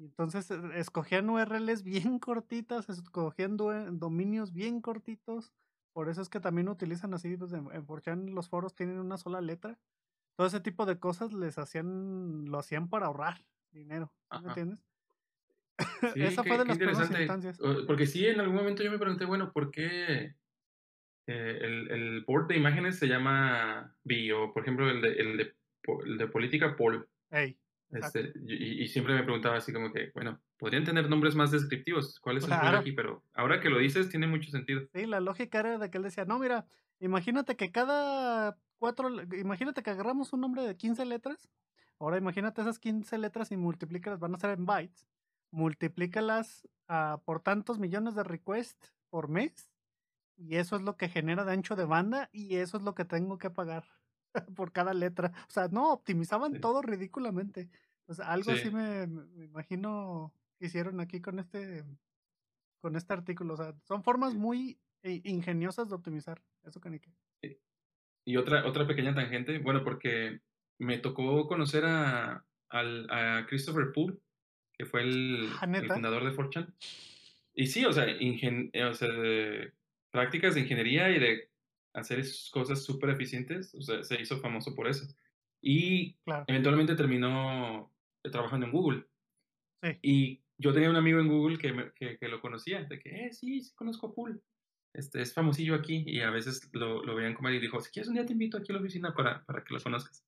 [0.00, 5.52] Entonces eh, escogían URLs bien cortitas, escogían dominios bien cortitos.
[5.92, 9.40] Por eso es que también utilizan así, pues en, en los foros tienen una sola
[9.40, 9.78] letra.
[10.36, 14.12] Todo ese tipo de cosas les hacían, lo hacían para ahorrar dinero.
[14.40, 14.78] ¿Me entiendes?
[16.14, 17.58] Sí, Esa fue de las primeras instancias.
[17.86, 20.34] Porque sí, en algún momento yo me pregunté, bueno, ¿por qué
[21.26, 25.36] eh, el, el board de imágenes se llama B o por ejemplo el de, el
[25.38, 25.54] de,
[26.04, 27.08] el de política Pol?
[27.30, 27.58] Hey.
[27.92, 32.20] Este, y, y, siempre me preguntaba así como que, bueno, podrían tener nombres más descriptivos.
[32.20, 32.78] ¿Cuál es el claro.
[32.78, 32.92] aquí?
[32.92, 34.82] Pero ahora que lo dices, tiene mucho sentido.
[34.94, 36.66] Sí, la lógica era de que él decía, no, mira,
[37.00, 41.50] imagínate que cada cuatro, imagínate que agarramos un nombre de 15 letras.
[41.98, 45.08] Ahora imagínate esas 15 letras y multiplícalas, van a ser en bytes.
[45.50, 49.70] Multiplícalas uh, por tantos millones de requests por mes.
[50.36, 53.04] Y eso es lo que genera de ancho de banda y eso es lo que
[53.04, 53.84] tengo que pagar.
[54.56, 55.32] por cada letra.
[55.48, 56.60] O sea, no, optimizaban sí.
[56.60, 57.68] todo ridículamente.
[58.06, 58.58] O sea, algo sí.
[58.58, 61.84] así me, me, imagino que hicieron aquí con este,
[62.80, 63.54] con este artículo.
[63.54, 66.42] O sea, son formas muy ingeniosas de optimizar.
[66.64, 67.00] Eso que
[67.42, 67.58] sí.
[68.26, 70.40] Y otra, otra pequeña tangente, bueno, porque
[70.78, 74.18] me tocó conocer a, al, a Christopher Poole,
[74.74, 76.74] que fue el, ¿Ah, el fundador de 4chan.
[77.54, 79.08] Y sí, o sea, ingen, o sea
[80.10, 81.49] prácticas de ingeniería y de
[81.92, 85.06] hacer cosas súper eficientes, o sea, se hizo famoso por eso.
[85.60, 86.16] Y
[86.46, 89.06] eventualmente terminó trabajando en Google.
[89.82, 89.98] Sí.
[90.02, 93.32] Y yo tenía un amigo en Google que, que, que, lo conocía, de que, eh,
[93.32, 94.42] sí, sí, conozco a Pool.
[94.92, 98.08] Este, es famosillo aquí y a veces lo, lo veían comer y dijo, si quieres
[98.08, 100.24] un día te invito aquí a la oficina para, para que lo conozcas.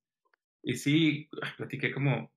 [0.63, 2.33] Y sí, platiqué como,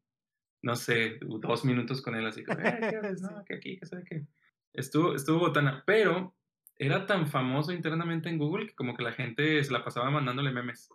[0.62, 3.22] no sé, dos minutos con él, así como, eh, ¿qué haces?
[3.22, 4.26] No, que aquí, que sabe qué.
[4.74, 6.36] Estuvo, estuvo botana, pero
[6.78, 10.52] era tan famoso internamente en Google que como que la gente se la pasaba mandándole
[10.52, 10.90] memes.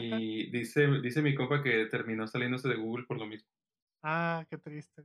[0.00, 3.48] Y dice, dice mi compa que terminó saliéndose de Google por lo mismo.
[4.02, 5.04] Ah, qué triste.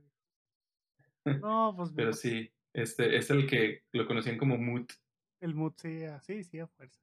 [1.42, 1.90] No, pues.
[1.96, 4.92] Pero sí, este es el que lo conocían como Moot.
[5.40, 7.00] El Moot, sí, así, sí, a fuerza.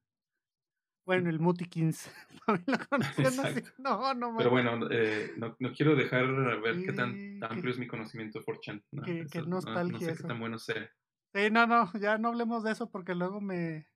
[1.06, 2.10] Bueno, el Mutikins
[2.46, 3.62] también lo conocían así.
[3.78, 6.26] No, no, Pero bueno, eh, no, no, quiero dejar
[6.62, 8.82] ver qué tan amplio es mi conocimiento por Chan.
[8.92, 9.92] No, qué, nostalgia.
[9.92, 10.90] No, sé qué tan bueno sea.
[11.34, 13.88] Sí, no, no, ya no hablemos de eso porque luego me.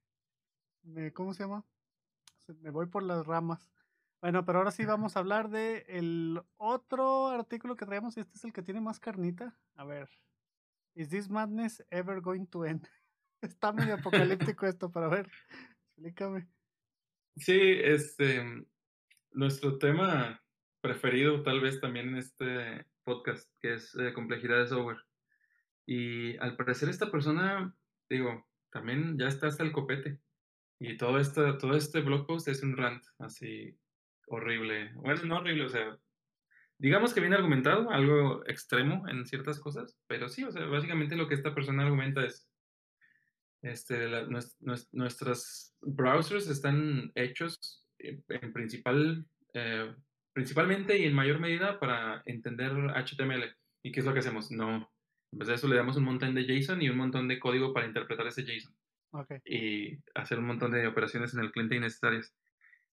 [0.83, 1.63] me ¿Cómo se llama?
[2.61, 3.69] Me voy por las ramas.
[4.21, 8.37] Bueno, pero ahora sí vamos a hablar de el otro artículo que traemos y este
[8.37, 9.55] es el que tiene más carnita.
[9.75, 10.09] A ver.
[10.95, 12.87] ¿Is this madness ever going to end?
[13.41, 15.29] Está medio apocalíptico esto, pero a ver,
[15.89, 16.47] explícame.
[17.35, 18.43] Sí, este,
[19.31, 20.41] nuestro tema
[20.81, 25.06] preferido tal vez también en este podcast, que es eh, complejidad de software.
[25.87, 27.73] Y al parecer esta persona,
[28.09, 30.19] digo, también ya está hasta el copete.
[30.79, 33.75] Y todo, este, todo este blog post es un rant así
[34.27, 34.91] horrible.
[34.95, 35.97] Bueno, no horrible, o sea,
[36.77, 41.27] digamos que viene argumentado, algo extremo en ciertas cosas, pero sí, o sea, básicamente lo
[41.27, 42.47] que esta persona argumenta es,
[43.63, 44.07] este,
[44.91, 49.95] nuestros browsers están hechos en, principal, eh,
[50.33, 53.55] principalmente y en mayor medida para entender HTML.
[53.83, 54.51] ¿Y qué es lo que hacemos?
[54.51, 54.91] No.
[55.37, 57.71] En vez de eso le damos un montón de JSON y un montón de código
[57.71, 58.75] para interpretar ese JSON.
[59.45, 62.35] Y hacer un montón de operaciones en el cliente innecesarias.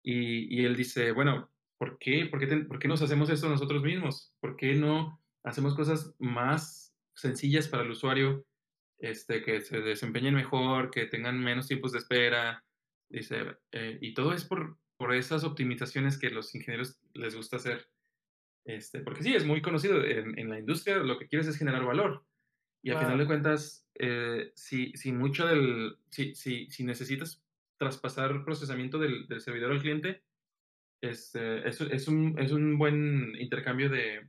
[0.02, 2.28] Y, y él dice, bueno, ¿por qué?
[2.28, 4.34] ¿Por qué, ¿Por qué nos hacemos esto nosotros mismos?
[4.40, 8.46] ¿Por qué no hacemos cosas más sencillas para el usuario,
[9.00, 12.64] este, que se desempeñen mejor, que tengan menos tiempos de espera?
[13.10, 17.90] Dice, eh, y todo es por, por esas optimizaciones que los ingenieros les gusta hacer.
[18.64, 21.84] Este, porque sí, es muy conocido en, en la industria, lo que quieres es generar
[21.84, 22.24] valor.
[22.82, 27.44] Y al final de cuentas, eh, si, si mucho del, si, si, si necesitas
[27.78, 30.24] traspasar procesamiento del, del servidor al cliente,
[31.02, 34.28] este, es, es, un, es un buen intercambio de...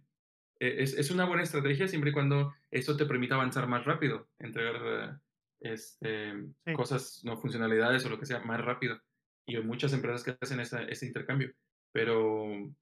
[0.59, 4.29] E, es, es, una buena estrategia siempre y cuando eso te permita avanzar más rápido,
[4.39, 5.21] entregar
[5.61, 6.35] este,
[6.75, 9.01] cosas, no funcionalidades o lo que sea, más rápido.
[9.47, 11.53] Y hay muchas empresas que hacen ese intercambio.
[11.93, 12.73] Pero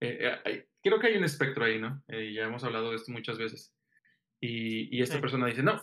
[0.00, 2.02] eh, eh, creo que hay un espectro ahí, ¿no?
[2.08, 3.74] Eh, ya hemos hablado de esto muchas veces.
[4.40, 5.80] Y, y esta persona dice, no,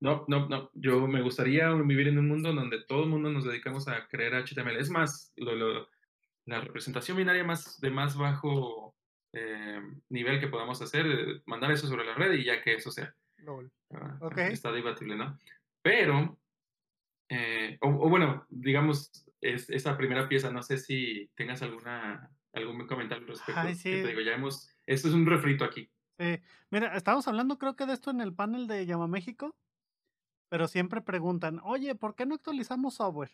[0.00, 0.70] no, no, no.
[0.74, 4.34] Yo me gustaría vivir en un mundo donde todo el mundo nos dedicamos a crear
[4.44, 4.76] HTML.
[4.76, 5.88] Es más, lo,
[6.44, 8.96] la representación binaria más de más bajo
[9.32, 13.14] eh, nivel que podamos hacer, mandar eso sobre la red y ya que eso sea.
[13.94, 14.18] Ah,
[14.50, 15.38] está debatible, ¿no?
[15.82, 16.36] Pero,
[17.28, 23.22] eh, o, bueno, digamos, es, esa primera pieza, no sé si tengas alguna algún comentario
[23.22, 23.60] al respecto.
[23.60, 23.90] Ay, sí.
[23.90, 25.88] te digo, ya hemos, esto es un refrito aquí.
[26.22, 29.56] Sí, mira, estamos hablando creo que de esto en el panel de Llama México
[30.52, 33.32] pero siempre preguntan, oye, ¿por qué no actualizamos software?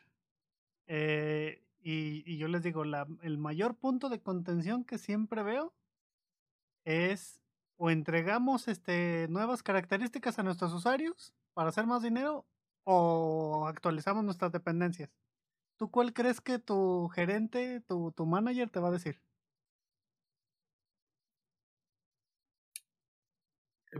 [0.87, 5.75] Eh, y, yo les digo, la, el mayor punto de contención que siempre veo
[6.85, 7.41] es
[7.77, 12.47] o entregamos este, nuevas características a nuestros usuarios para hacer más dinero
[12.85, 15.11] o actualizamos nuestras dependencias.
[15.77, 19.21] ¿Tú cuál crees que tu gerente, tu, tu manager te va a decir?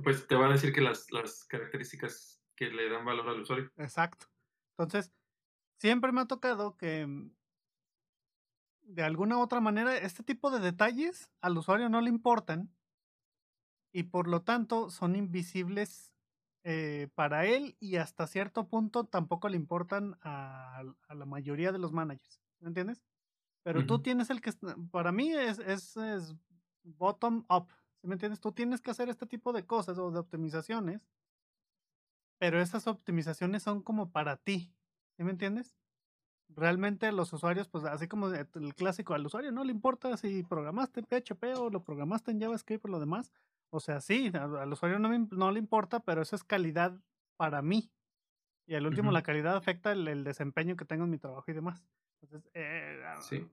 [0.03, 3.71] Pues te va a decir que las, las características que le dan valor al usuario.
[3.77, 4.27] Exacto.
[4.77, 5.13] Entonces,
[5.79, 7.31] siempre me ha tocado que mm,
[8.83, 12.71] de alguna u otra manera este tipo de detalles al usuario no le importan
[13.93, 16.13] y por lo tanto son invisibles
[16.65, 21.93] eh, para él y hasta cierto punto tampoco le importan a, la mayoría de los
[21.93, 22.41] managers.
[22.61, 23.03] ¿Me entiendes?
[23.63, 24.53] Pero tú tienes el que,
[24.91, 26.35] para mí es, es, es
[26.83, 27.69] bottom up.
[28.03, 28.41] ¿Me entiendes?
[28.41, 31.03] Tú tienes que hacer este tipo de cosas o de optimizaciones
[32.39, 34.73] pero esas optimizaciones son como para ti,
[35.17, 35.77] ¿sí me entiendes?
[36.49, 41.01] Realmente los usuarios, pues así como el clásico, al usuario no le importa si programaste
[41.01, 43.33] en PHP o lo programaste en JavaScript o lo demás.
[43.71, 46.99] O sea, sí, al, usuario no, no, le importa, pero eso es calidad
[47.37, 47.91] para mí.
[48.67, 51.85] Y al último, la calidad afecta el, desempeño que tengo en mi trabajo y demás.
[52.23, 53.47] Entonces, eh, ah, se,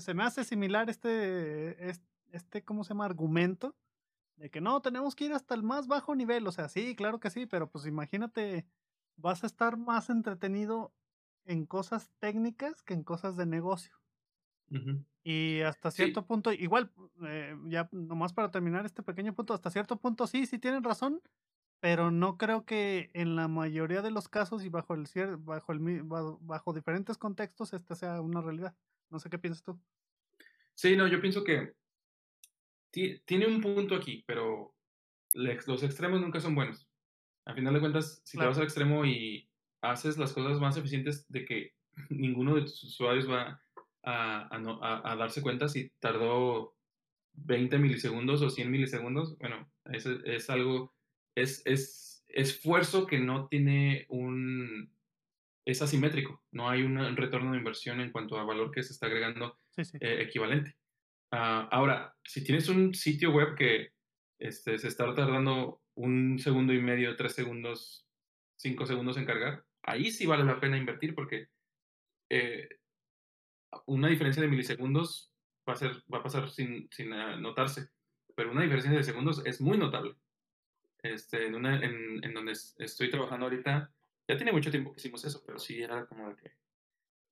[0.00, 3.04] se, me hace similar este, este, este, ¿cómo se llama?
[3.04, 3.76] Argumento
[4.38, 6.46] de que no, tenemos que ir hasta el más bajo nivel.
[6.46, 8.66] O sea, sí, claro que sí, pero pues imagínate
[9.16, 10.92] vas a estar más entretenido
[11.44, 13.98] en cosas técnicas que en cosas de negocio.
[15.24, 16.92] Y hasta cierto punto, igual,
[17.26, 21.22] eh, ya nomás para terminar este pequeño punto, hasta cierto punto sí, sí tienen razón,
[21.80, 25.06] pero no creo que en la mayoría de los casos y bajo el
[25.38, 28.74] bajo el bajo diferentes contextos esta sea una realidad.
[29.08, 29.80] No sé qué piensas tú.
[30.74, 31.72] Sí, no, yo pienso que
[32.90, 34.74] tiene un punto aquí, pero
[35.32, 36.88] los extremos nunca son buenos.
[37.44, 39.48] Al final de cuentas, si te vas al extremo y
[39.80, 41.74] haces las cosas más eficientes de que
[42.10, 43.62] ninguno de tus usuarios va
[44.04, 46.76] a, darse cuenta si tardó
[47.34, 50.94] 20 milisegundos o 100 milisegundos, bueno, es, es algo,
[51.34, 54.90] es, es esfuerzo que no tiene un,
[55.64, 59.06] es asimétrico, no hay un retorno de inversión en cuanto a valor que se está
[59.06, 60.76] agregando eh, equivalente.
[61.30, 63.92] Ah, ahora, si tienes un sitio web que
[64.38, 68.06] este, se está tardando un segundo y medio, tres segundos,
[68.56, 71.48] cinco segundos en cargar, ahí sí vale la pena invertir porque
[72.30, 72.68] eh,
[73.86, 75.32] una diferencia de milisegundos
[75.68, 77.90] va a, ser, va a pasar sin, sin ah, notarse,
[78.34, 80.14] pero una diferencia de segundos es muy notable.
[81.02, 83.92] Este, en, una, en, en, donde estoy trabajando ahorita,
[84.26, 86.46] ya tiene mucho tiempo que hicimos eso, pero sí era como de que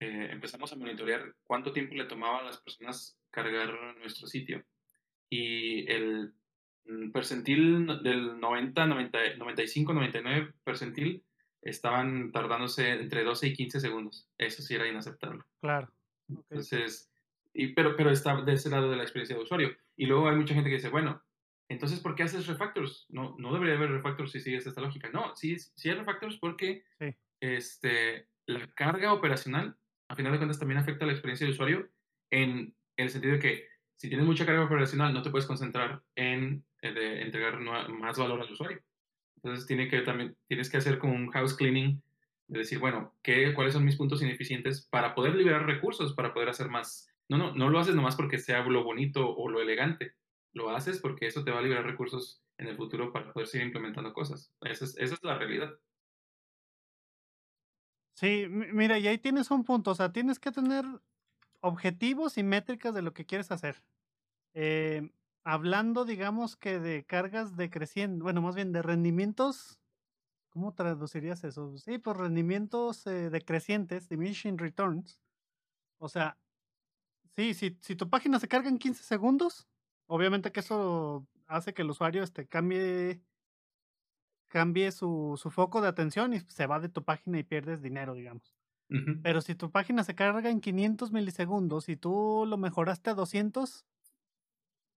[0.00, 4.64] eh, empezamos a monitorear cuánto tiempo le tomaba a las personas cargar nuestro sitio.
[5.28, 6.32] Y el
[6.86, 11.22] mm, percentil del 90, 90 95, 99 percentil
[11.60, 14.28] estaban tardándose entre 12 y 15 segundos.
[14.38, 15.42] Eso sí era inaceptable.
[15.60, 15.92] Claro.
[16.28, 17.10] Entonces,
[17.52, 19.76] y, pero, pero está de ese lado de la experiencia de usuario.
[19.96, 21.22] Y luego hay mucha gente que dice, bueno,
[21.68, 23.06] entonces, ¿por qué haces refactors?
[23.10, 25.10] No, no debería haber refactors si sigues esta lógica.
[25.10, 26.84] No, sí, sí hay refactors porque
[27.40, 29.76] este, la carga operacional,
[30.08, 31.88] a final de cuentas, también afecta la experiencia de usuario
[32.30, 36.64] en, el sentido de que si tienes mucha carga operacional, no te puedes concentrar en,
[36.82, 38.82] eh, entregar más valor al usuario.
[39.36, 42.02] Entonces, tiene que, también, tienes que hacer como un house cleaning
[42.48, 46.48] de decir, bueno, ¿qué, ¿cuáles son mis puntos ineficientes para poder liberar recursos, para poder
[46.48, 47.08] hacer más?
[47.28, 50.14] No, no, no lo haces nomás porque sea lo bonito o lo elegante.
[50.52, 53.66] Lo haces porque eso te va a liberar recursos en el futuro para poder seguir
[53.66, 54.52] implementando cosas.
[54.62, 55.78] Esa es, esa es la realidad.
[58.14, 60.86] Sí, mira, y ahí tienes un punto, o sea, tienes que tener
[61.66, 63.82] objetivos y métricas de lo que quieres hacer.
[64.54, 65.10] Eh,
[65.44, 69.80] hablando, digamos que de cargas decrecientes, bueno, más bien de rendimientos
[70.56, 71.76] ¿Cómo traducirías eso?
[71.76, 75.20] Sí, pues rendimientos eh, decrecientes, diminishing returns.
[75.98, 76.38] O sea,
[77.36, 79.68] sí, si, si tu página se carga en 15 segundos,
[80.06, 83.20] obviamente que eso hace que el usuario este, cambie,
[84.48, 88.14] cambie su, su foco de atención y se va de tu página y pierdes dinero,
[88.14, 88.55] digamos.
[89.22, 93.84] Pero si tu página se carga en 500 milisegundos y tú lo mejoraste a 200,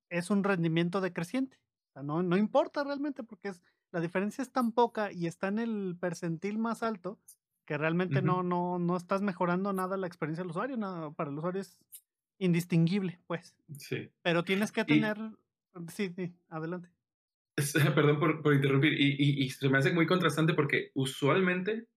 [0.09, 1.59] es un rendimiento decreciente.
[1.89, 3.61] O sea, no, no importa realmente porque es
[3.91, 7.19] la diferencia es tan poca y está en el percentil más alto
[7.65, 10.75] que realmente no, no, no estás mejorando nada la experiencia del usuario.
[10.75, 11.77] Nada, para el usuario es
[12.39, 13.55] indistinguible, pues.
[13.77, 14.11] Sí.
[14.23, 15.17] Pero tienes que tener.
[15.89, 16.89] Sí, sí, adelante.
[17.95, 18.93] Perdón por, por interrumpir.
[18.93, 21.87] Y, y, se me hace muy contrastante porque usualmente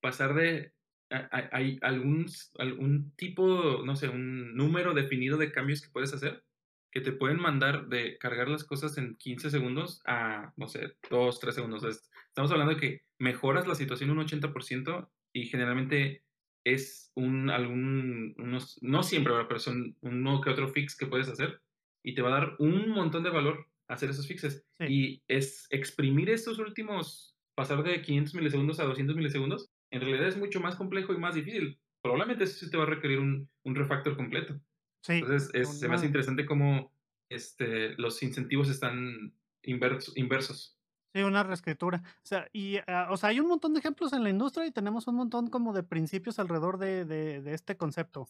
[0.00, 0.74] pasar de.
[1.10, 2.26] Hay algún,
[2.58, 6.44] algún tipo, no sé, un número definido de cambios que puedes hacer
[6.90, 11.40] que te pueden mandar de cargar las cosas en 15 segundos a, no sé, 2,
[11.40, 11.84] 3 segundos.
[11.84, 16.24] Estamos hablando de que mejoras la situación un 80% y generalmente
[16.64, 21.62] es un, algún, unos, no siempre, pero son uno que otro fix que puedes hacer
[22.02, 24.64] y te va a dar un montón de valor hacer esos fixes.
[24.80, 30.36] Y es exprimir estos últimos, pasar de 500 milisegundos a 200 milisegundos, en realidad es
[30.36, 31.80] mucho más complejo y más difícil.
[32.02, 34.60] Probablemente eso sí te va a requerir un, un refactor completo.
[35.08, 36.92] Entonces, se me hace interesante cómo
[37.30, 40.78] este, los incentivos están inversos.
[41.12, 42.02] Sí, una reescritura.
[42.04, 44.70] O sea, y, ah, o sea, hay un montón de ejemplos en la industria y
[44.70, 48.28] tenemos un montón como de principios alrededor de, de, este concepto.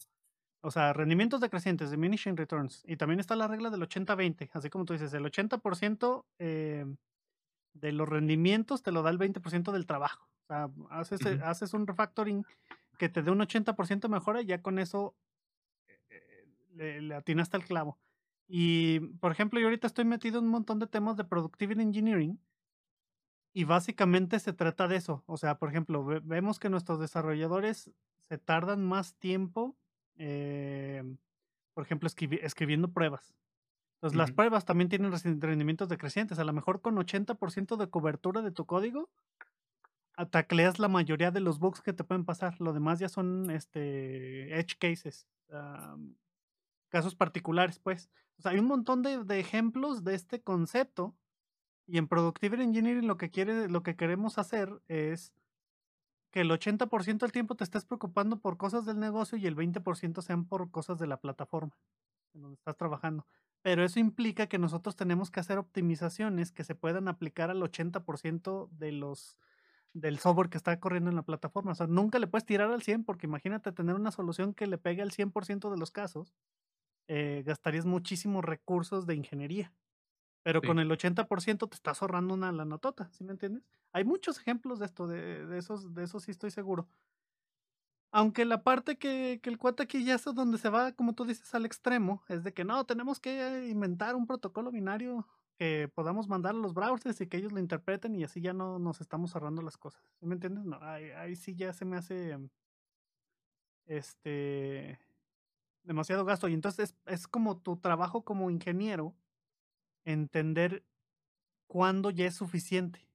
[0.63, 2.83] O sea, rendimientos decrecientes, diminishing returns.
[2.87, 6.85] Y también está la regla del 80-20, así como tú dices, el 80% eh,
[7.73, 10.30] de los rendimientos te lo da el 20% del trabajo.
[10.51, 12.45] O sea, haces, haces un refactoring
[12.97, 15.15] que te dé un 80% mejora y ya con eso
[16.75, 17.97] le, atinaste al clavo.
[18.47, 22.37] Y, por ejemplo, yo ahorita estoy metido en un montón de temas de Productivity Engineering
[23.53, 25.23] y básicamente se trata de eso.
[25.25, 27.89] O sea, por ejemplo, vemos que nuestros desarrolladores
[28.27, 29.77] se tardan más tiempo,
[30.15, 31.03] eh,
[31.73, 33.33] por ejemplo, escribiendo pruebas.
[33.95, 36.39] Entonces, las pruebas también tienen rendimientos decrecientes.
[36.39, 39.09] A lo mejor con 80% de cobertura de tu código,
[40.21, 42.59] atacleas la mayoría de los bugs que te pueden pasar.
[42.59, 45.27] Lo demás ya son este, edge cases
[46.91, 48.11] casos particulares, pues.
[48.37, 51.15] O sea, hay un montón de, ejemplos de este concepto.
[51.87, 55.33] Y en Productive Engineering lo que quiere, lo que queremos hacer es
[56.31, 60.21] que el 80% del tiempo te estés preocupando por cosas del negocio y el 20%
[60.21, 61.75] sean por cosas de la plataforma
[62.33, 63.25] en donde estás trabajando.
[63.61, 68.69] Pero eso implica que nosotros tenemos que hacer optimizaciones que se puedan aplicar al 80%
[68.69, 69.37] de los
[69.93, 71.71] del software que está corriendo en la plataforma.
[71.71, 74.77] O sea, nunca le puedes tirar al 100 porque imagínate tener una solución que le
[74.77, 76.33] pegue al 100% de los casos,
[77.07, 79.73] eh, gastarías muchísimos recursos de ingeniería.
[80.43, 83.63] Pero con el 80% te estás ahorrando una la notota, ¿sí me entiendes?
[83.93, 86.87] Hay muchos ejemplos de esto, de, de, esos, de esos sí estoy seguro.
[88.11, 91.25] Aunque la parte que, que el cuate aquí ya es donde se va, como tú
[91.25, 95.27] dices, al extremo, es de que no, tenemos que inventar un protocolo binario
[95.61, 98.79] que podamos mandar a los browsers y que ellos lo interpreten y así ya no
[98.79, 100.01] nos estamos ahorrando las cosas.
[100.19, 100.65] ¿Sí me entiendes?
[100.65, 102.35] No, ahí, ahí sí ya se me hace
[103.85, 104.97] este
[105.83, 106.47] demasiado gasto.
[106.47, 109.13] Y entonces es, es como tu trabajo como ingeniero
[110.03, 110.83] entender
[111.67, 113.07] cuándo ya es suficiente.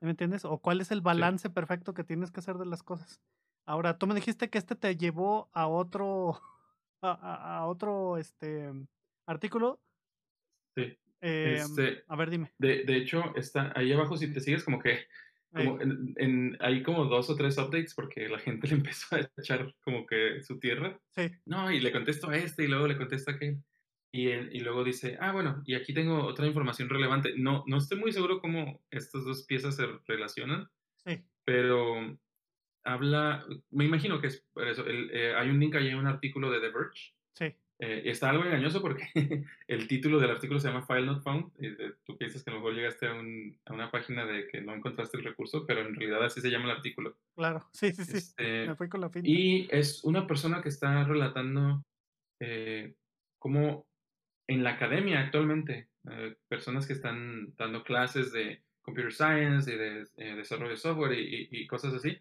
[0.00, 0.46] ¿Me entiendes?
[0.46, 3.20] O cuál es el balance perfecto que tienes que hacer de las cosas.
[3.66, 6.40] Ahora, tú me dijiste que este te llevó a otro,
[7.02, 8.72] a, a, otro este,
[9.26, 9.82] artículo.
[10.74, 10.96] Sí.
[11.22, 12.52] Eh, este, a ver, dime.
[12.58, 15.06] De, de, hecho, está ahí abajo, si te sigues, como que
[15.52, 19.20] como en, en, hay como dos o tres updates porque la gente le empezó a
[19.38, 20.98] echar como que su tierra.
[21.10, 21.30] Sí.
[21.44, 23.62] No, y le contesto a este y luego le contesto a aquel.
[24.14, 27.34] Y, y luego dice, ah, bueno, y aquí tengo otra información relevante.
[27.36, 30.68] No, no estoy muy seguro cómo estas dos piezas se relacionan.
[31.04, 31.22] Sí.
[31.44, 32.18] Pero
[32.84, 34.86] habla, me imagino que es por eso.
[34.86, 37.14] El, eh, hay un link ahí en un artículo de The Verge.
[37.34, 37.54] Sí.
[37.84, 39.10] Eh, está algo engañoso porque
[39.66, 41.50] el título del artículo se llama File Not Found.
[41.58, 41.74] Y
[42.04, 44.72] tú piensas que a lo mejor llegaste a, un, a, una página de que no
[44.72, 47.16] encontraste el recurso, pero en realidad así se llama el artículo.
[47.34, 48.18] Claro, sí, sí, sí.
[48.18, 49.22] Este, me fui con la fin.
[49.26, 51.84] Y es una persona que está relatando
[52.38, 52.94] eh,
[53.40, 53.88] cómo
[54.46, 60.06] en la academia actualmente, eh, personas que están dando clases de computer science y de
[60.18, 62.16] eh, desarrollo de software y, y, cosas así,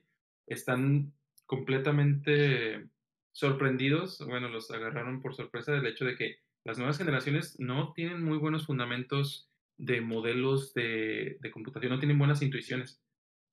[0.47, 1.13] están
[1.45, 2.87] completamente
[3.31, 8.23] sorprendidos, bueno, los agarraron por sorpresa del hecho de que las nuevas generaciones no tienen
[8.23, 13.01] muy buenos fundamentos de modelos de, computación, no tienen buenas intuiciones.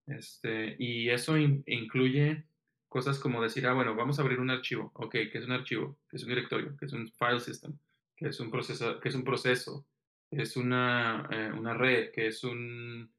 [0.07, 2.45] Este, y eso in, incluye
[2.89, 4.91] cosas como decir, ah, bueno, vamos a abrir un archivo.
[4.95, 5.99] Ok, ¿qué es un archivo?
[6.09, 6.77] ¿Qué es un directorio?
[6.79, 7.79] ¿Qué es un file system?
[8.19, 9.87] que es un proceso, que es un proceso,
[10.29, 13.11] que es una, eh, una red, que es un,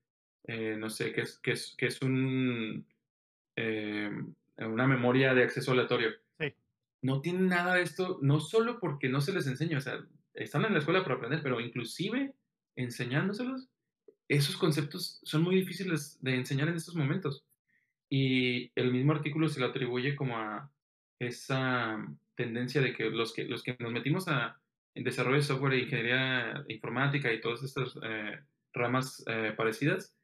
[0.44, 2.86] eh, no sé, que es, que es, que es un,
[3.56, 4.12] eh,
[4.58, 6.10] una memoria de acceso aleatorio.
[7.02, 10.66] No tienen nada de esto, no solo porque no se les enseña, o sea, están
[10.66, 12.34] en la escuela para aprender, pero inclusive
[12.76, 13.70] enseñándoselos,
[14.28, 17.46] esos conceptos son muy difíciles de enseñar en estos momentos.
[18.10, 20.72] Y el mismo artículo se le atribuye como a
[21.20, 21.98] esa
[22.36, 24.60] tendencia de que los que, los que nos metimos a,
[24.96, 28.40] en desarrollo de software e ingeniería informática y todas estas eh,
[28.74, 30.16] ramas eh, parecidas,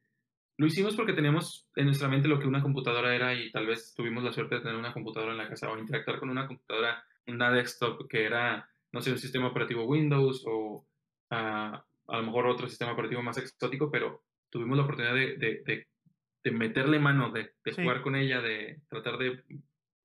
[0.58, 3.94] lo hicimos porque teníamos en nuestra mente lo que una computadora era y tal vez
[3.94, 7.04] tuvimos la suerte de tener una computadora en la casa o interactuar con una computadora,
[7.26, 10.86] una desktop que era, no sé, un sistema operativo Windows o
[11.30, 15.62] uh, a lo mejor otro sistema operativo más exótico, pero tuvimos la oportunidad de, de,
[15.66, 15.86] de,
[16.42, 17.82] de meterle mano, de, sí.
[17.82, 19.42] jugar con ella, de tratar de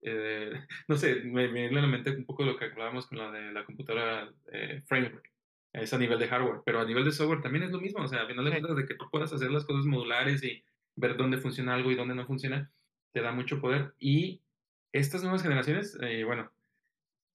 [0.01, 0.51] eh,
[0.87, 3.51] no sé, me, viene a la mente un poco lo que hablábamos con la de
[3.51, 5.30] la computadora eh, framework.
[5.73, 8.03] Es a nivel de hardware, pero a nivel de software también es lo mismo.
[8.03, 10.63] O sea, a final de cuentas, de que tú puedas hacer las cosas modulares y
[10.95, 12.71] ver dónde funciona algo y dónde no funciona,
[13.13, 13.93] te da mucho poder.
[13.99, 14.41] Y
[14.91, 16.51] estas nuevas generaciones, eh, bueno,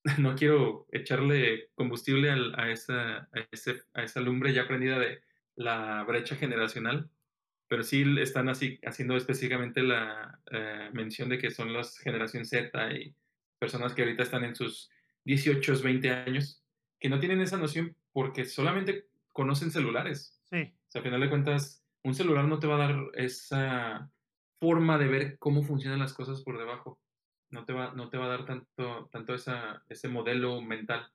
[0.19, 5.21] no quiero echarle combustible a, a, esa, a, ese, a esa lumbre ya prendida de
[5.57, 7.11] la brecha generacional,
[7.69, 12.93] pero sí están así haciendo específicamente la eh, mención de que son las generación Z
[12.93, 13.15] y
[13.59, 14.91] personas que ahorita están en sus
[15.25, 16.63] 18, 20 años,
[17.01, 20.41] que no tienen esa noción porque solamente conocen celulares.
[20.45, 20.63] Sí.
[20.63, 24.11] O sea, a final de cuentas, un celular no te va a dar esa
[24.59, 26.99] forma de ver cómo funcionan las cosas por debajo.
[27.51, 31.13] No te va, no te va a dar tanto, tanto esa, ese modelo mental.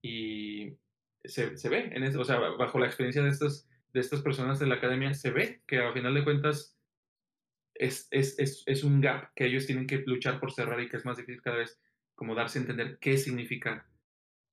[0.00, 0.76] Y
[1.24, 4.60] se, se ve, en eso, o sea, bajo la experiencia de estas de estas personas
[4.60, 6.78] de la academia, se ve que a final de cuentas
[7.74, 10.98] es, es, es, es, un gap que ellos tienen que luchar por cerrar y que
[10.98, 11.80] es más difícil cada vez
[12.14, 13.90] como darse a entender qué significa.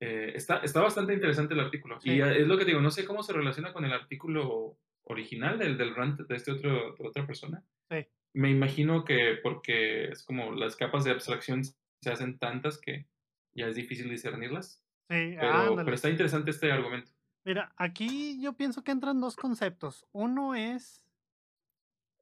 [0.06, 2.00] Eh, está, está bastante interesante el artículo.
[2.00, 2.12] Sí.
[2.12, 5.78] Y es lo que digo, no sé cómo se relaciona con el artículo original del,
[5.78, 7.64] del rant de este otro, de otra persona.
[7.90, 8.06] Sí.
[8.34, 13.08] Me imagino que porque es como las capas de abstracción se hacen tantas que
[13.54, 14.84] ya es difícil discernirlas.
[15.10, 17.12] Sí, pero, pero está interesante este argumento.
[17.46, 20.06] Mira, aquí yo pienso que entran dos conceptos.
[20.12, 21.02] Uno es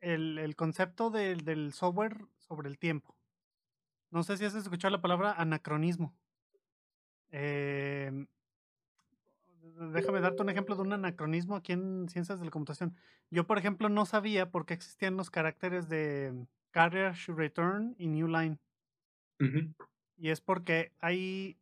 [0.02, 3.16] el, el concepto de, del software sobre el tiempo.
[4.12, 6.16] No sé si has escuchado la palabra anacronismo.
[7.36, 8.28] Eh,
[9.92, 12.96] déjame darte un ejemplo de un anacronismo aquí en Ciencias de la Computación.
[13.32, 18.28] Yo, por ejemplo, no sabía por qué existían los caracteres de Carriage Return y New
[18.28, 18.60] Line.
[20.16, 21.58] Y es porque hay,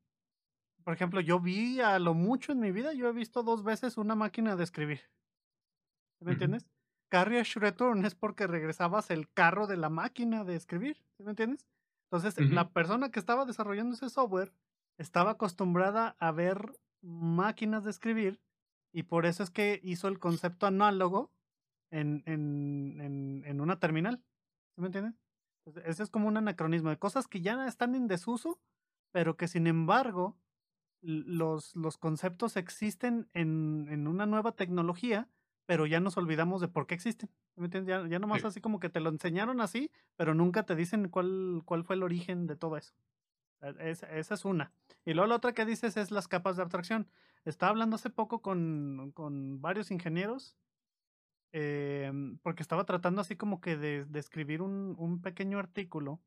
[0.83, 3.97] por ejemplo, yo vi a lo mucho en mi vida, yo he visto dos veces
[3.97, 5.01] una máquina de escribir.
[6.19, 6.67] ¿Me entiendes?
[7.07, 11.01] Carriage Return es porque regresabas el carro de la máquina de escribir.
[11.17, 11.65] ¿Me entiendes?
[12.11, 14.51] Entonces, la persona que estaba desarrollando ese software
[14.97, 18.39] estaba acostumbrada a ver máquinas de escribir
[18.91, 21.31] y por eso es que hizo el concepto análogo
[21.91, 24.23] en, en, en, una terminal.
[24.75, 25.15] ¿Sí me entiendes?
[25.85, 28.59] Ese es como un anacronismo de cosas que ya están en desuso,
[29.11, 30.37] pero que sin embargo
[31.01, 35.29] los, los conceptos existen en, en una nueva tecnología,
[35.65, 37.29] pero ya nos olvidamos de por qué existen.
[37.55, 37.89] ¿Me entiendes?
[37.89, 41.61] Ya, ya nomás así como que te lo enseñaron así, pero nunca te dicen cuál,
[41.65, 42.93] cuál fue el origen de todo eso.
[43.61, 44.73] E, esa es una.
[45.05, 47.07] Y luego la otra que dices es las capas de abstracción.
[47.45, 50.57] Estaba hablando hace poco con, con varios ingenieros,
[51.51, 56.21] em, porque estaba tratando así como que de, escribir un, un, pequeño artículo.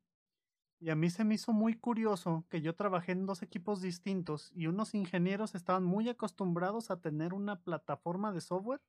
[0.79, 4.51] Y a mí se me hizo muy curioso que yo trabajé en dos equipos distintos
[4.53, 8.81] y unos ingenieros estaban muy acostumbrados a tener una plataforma de software.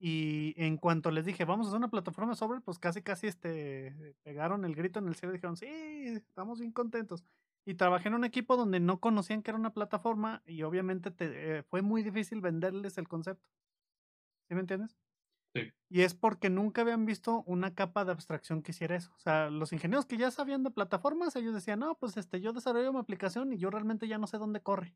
[0.00, 4.14] Y en cuanto les dije, vamos a hacer una plataforma software, pues casi, casi este,
[4.22, 7.24] pegaron el grito en el cielo y dijeron, sí, estamos bien contentos.
[7.64, 11.58] Y trabajé en un equipo donde no conocían que era una plataforma y obviamente te,
[11.58, 13.50] eh, fue muy difícil venderles el concepto.
[14.48, 14.96] ¿Sí me entiendes?
[15.54, 15.72] Sí.
[15.88, 19.12] Y es porque nunca habían visto una capa de abstracción que hiciera eso.
[19.16, 22.52] O sea, los ingenieros que ya sabían de plataformas, ellos decían, no, pues este, yo
[22.52, 24.94] desarrollo mi aplicación y yo realmente ya no sé dónde corre.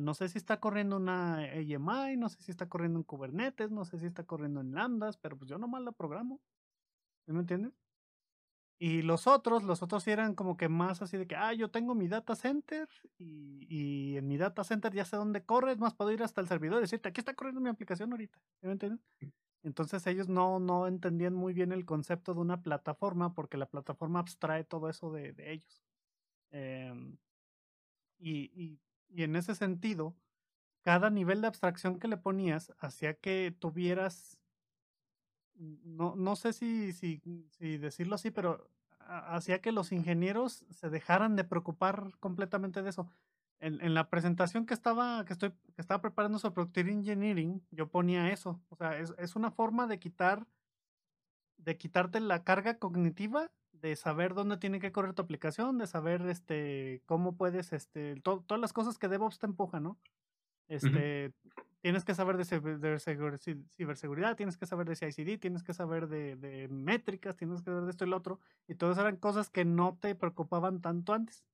[0.00, 3.84] No sé si está corriendo una AMI, no sé si está corriendo en Kubernetes, no
[3.84, 6.40] sé si está corriendo en Lambdas, pero pues yo nomás la programo.
[7.26, 7.72] ¿Sí me entiendes?
[8.78, 11.94] Y los otros, los otros eran como que más así de que, ah, yo tengo
[11.94, 12.88] mi data center
[13.18, 16.48] y, y en mi data center ya sé dónde corre, más, puedo ir hasta el
[16.48, 18.38] servidor y decirte, aquí está corriendo mi aplicación ahorita.
[18.62, 19.00] ¿Me entienden?
[19.64, 24.18] Entonces ellos no, no entendían muy bien el concepto de una plataforma porque la plataforma
[24.20, 25.82] abstrae todo eso de, de ellos.
[26.50, 27.16] Em,
[28.18, 28.78] y,
[29.14, 30.14] y en ese sentido,
[30.82, 34.38] cada nivel de abstracción que le ponías hacía que tuvieras
[35.56, 37.20] no, no sé si, si,
[37.78, 43.08] decirlo así, pero hacía que los ingenieros se dejaran de preocupar completamente de eso.
[43.60, 47.88] En, en, la presentación que estaba, que estoy, que estaba preparando sobre Productive Engineering, yo
[47.88, 48.60] ponía eso.
[48.68, 50.46] O sea, es, es, una forma de quitar,
[51.58, 53.50] de quitarte la carga cognitiva,
[53.84, 58.58] de saber dónde tiene que correr tu aplicación, de saber este, cómo puedes, este, todas
[58.58, 60.00] las cosas que DevOps te empuja, ¿no?
[60.68, 61.34] Este,
[61.82, 67.36] tienes que saber de, ciberseguridad, tienes que saber de CICD, tienes que saber de, métricas,
[67.36, 68.40] tienes que saber de esto y lo otro.
[68.66, 71.44] Y todas eran cosas que no te preocupaban tanto antes.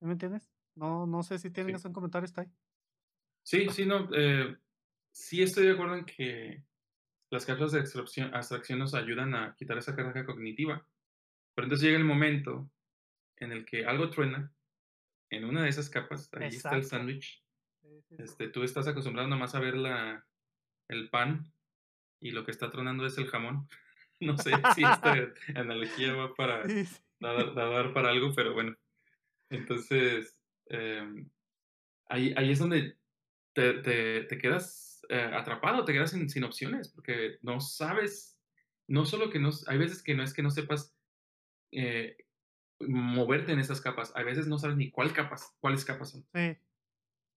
[0.00, 0.52] ¿Me entiendes?
[0.74, 2.50] No, no sé si tienes un comentario, está ahí.
[3.42, 4.10] Sí, sí, no.
[4.12, 4.58] Eh,
[5.10, 6.62] sí estoy de acuerdo en que
[7.30, 10.86] las capas de abstracción, abstracción nos ayudan a quitar esa carga cognitiva.
[11.54, 12.70] Pero entonces llega el momento
[13.36, 14.52] en el que algo truena
[15.30, 17.44] en una de esas capas, ahí está el sándwich,
[18.18, 20.24] este, tú estás acostumbrado nomás a ver la,
[20.88, 21.52] el pan
[22.20, 23.68] y lo que está tronando es el jamón.
[24.20, 25.12] No sé si esta
[25.56, 26.64] analogía va para
[27.18, 28.76] dar, para algo, pero bueno.
[29.50, 31.28] Entonces, em,
[32.08, 32.96] ahí, ahí es donde
[33.52, 33.74] te,
[34.22, 38.38] te, quedas eh, atrapado, te quedas sin, sin, opciones, porque no sabes,
[38.86, 40.93] no solo que no, hay veces que no es que no sepas
[41.74, 42.16] eh,
[42.80, 46.26] moverte en esas capas, hay veces no sabes ni cuál capas, cuáles capas son.
[46.34, 46.56] Sí.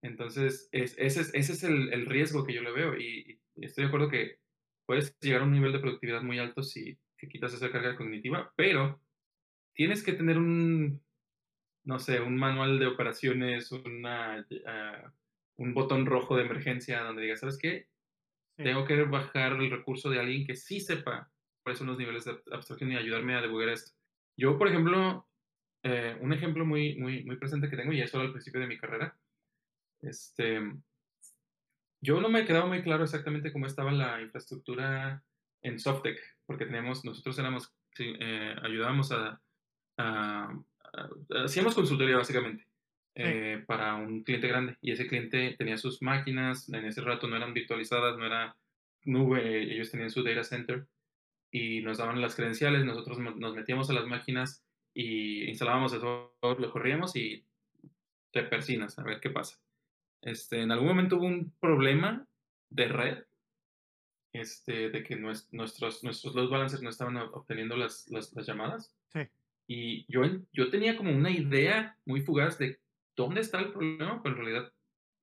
[0.01, 3.87] Entonces, ese es, ese es el, el, riesgo que yo le veo y, estoy de
[3.87, 4.39] acuerdo que
[4.85, 8.53] puedes llegar a un nivel de productividad muy alto si te quitas esa carga cognitiva,
[8.55, 9.01] pero
[9.73, 11.01] tienes que tener un,
[11.83, 15.13] no sé, un manual de operaciones, una, ah,
[15.57, 17.87] un botón rojo de emergencia donde digas, ¿sabes qué?
[18.55, 21.31] Tengo que bajar el recurso de alguien que sí sepa
[21.63, 23.96] cuáles son los niveles de abstracción y ayudarme a debugar esto.
[24.37, 25.27] Yo, por ejemplo,
[25.83, 28.77] eh, un ejemplo muy, muy, muy presente que tengo, y eso al principio de mi
[28.77, 29.17] carrera,
[30.01, 30.61] este,
[32.01, 35.23] yo no me he quedado muy claro exactamente cómo estaba la infraestructura
[35.63, 39.41] en Softec, porque tenemos, nosotros éramos, eh, ayudábamos a,
[41.43, 42.67] hacíamos consultoría básicamente
[43.15, 47.35] eh, para un cliente grande y ese cliente tenía sus máquinas, en ese rato no
[47.35, 48.55] eran virtualizadas, no era
[49.03, 50.85] nube, ellos tenían su data center
[51.57, 56.71] y nos daban las credenciales, nosotros nos metíamos a las máquinas y instalábamos eso, lo
[56.71, 57.43] corríamos y
[58.31, 59.59] te persinas a ver qué pasa.
[60.21, 62.27] Este, en algún momento hubo un problema
[62.69, 63.23] de red,
[64.33, 68.93] este, de que nuestros, nuestros load balancers no estaban obteniendo las, las, llamadas.
[69.11, 69.21] Sí.
[69.67, 70.21] Y yo,
[70.53, 72.79] yo tenía como una idea muy fugaz de
[73.15, 74.73] dónde está el problema, pero en realidad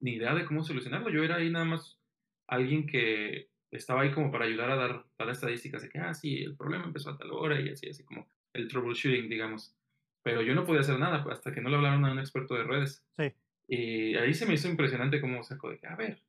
[0.01, 1.11] ni idea de cómo solucionarlo.
[1.11, 2.01] Yo era ahí nada más
[2.49, 6.43] alguien que estaba ahí como para ayudar a dar, dar estadísticas de que, ah, sí,
[6.43, 9.75] el problema empezó a tal hora y así, así como el troubleshooting, digamos.
[10.23, 12.65] Pero yo no podía hacer nada hasta que no le hablaron a un experto de
[12.65, 13.05] redes.
[13.17, 13.33] Sí.
[13.69, 16.23] Y ahí se me hizo impresionante cómo sacó de que, a ver,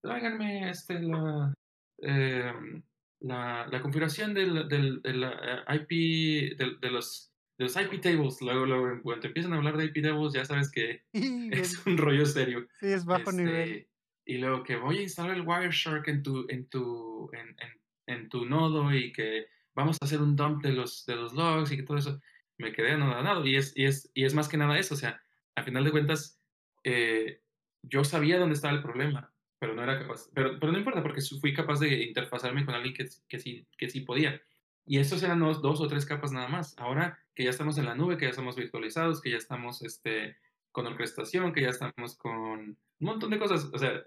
[0.00, 1.54] tráiganme este, la,
[1.98, 2.82] em,
[3.20, 8.40] la, la, configuración del, del, del eh, IP, de, los, de los IP tables.
[8.42, 12.26] Luego, luego, cuando empiezan a hablar de IP tables, ya sabes que es un rollo
[12.26, 12.66] serio.
[12.80, 13.86] Sí, es bajo este, nivel.
[14.24, 18.28] Y luego que voy a instalar el Wireshark en tu, en tu, en, en, en
[18.28, 21.76] tu nodo y que vamos a hacer un dump de los, de los logs y
[21.76, 22.20] que todo eso.
[22.58, 23.44] Me quedé anonadado.
[23.46, 24.94] Y es, y, es, y es más que nada eso.
[24.94, 25.20] O sea,
[25.56, 26.40] a final de cuentas,
[26.84, 27.42] eh,
[27.82, 30.30] yo sabía dónde estaba el problema, pero no era capaz.
[30.34, 33.88] Pero, pero no importa, porque fui capaz de interfazarme con alguien que, que, sí, que
[33.88, 34.40] sí podía.
[34.84, 36.76] Y esos eran dos, dos, o tres capas nada más.
[36.78, 40.36] Ahora que ya estamos en la nube, que ya estamos virtualizados, que ya estamos este,
[40.70, 43.64] con orquestación, que ya estamos con un montón de cosas.
[43.72, 44.02] O sea,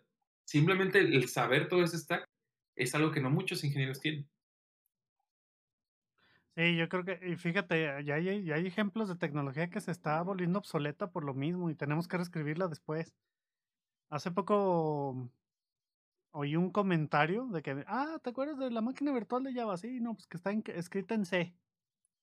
[0.45, 2.25] simplemente el saber todo ese stack
[2.75, 4.27] es algo que no muchos ingenieros tienen.
[6.55, 9.91] Sí, yo creo que, y fíjate, ya hay, ya hay ejemplos de tecnología que se
[9.91, 13.13] está volviendo obsoleta por lo mismo y tenemos que reescribirla después.
[14.09, 15.29] Hace poco
[16.31, 19.77] oí un comentario de que, ah, ¿te acuerdas de la máquina virtual de Java?
[19.77, 21.57] Sí, no, pues que está escrita en C.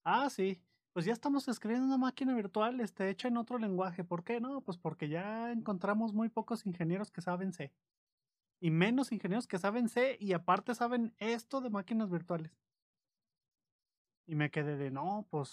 [0.05, 0.63] Ah, sí,
[0.93, 4.05] pues ya estamos escribiendo una máquina virtual este, hecha en otro lenguaje.
[4.05, 4.41] ¿Por qué?
[4.41, 7.73] No, pues porque ya encontramos muy pocos ingenieros que saben C.
[8.61, 12.53] Y menos ingenieros que saben C y aparte saben esto de máquinas virtuales.
[14.27, 15.49] Y me quedé de, no, pues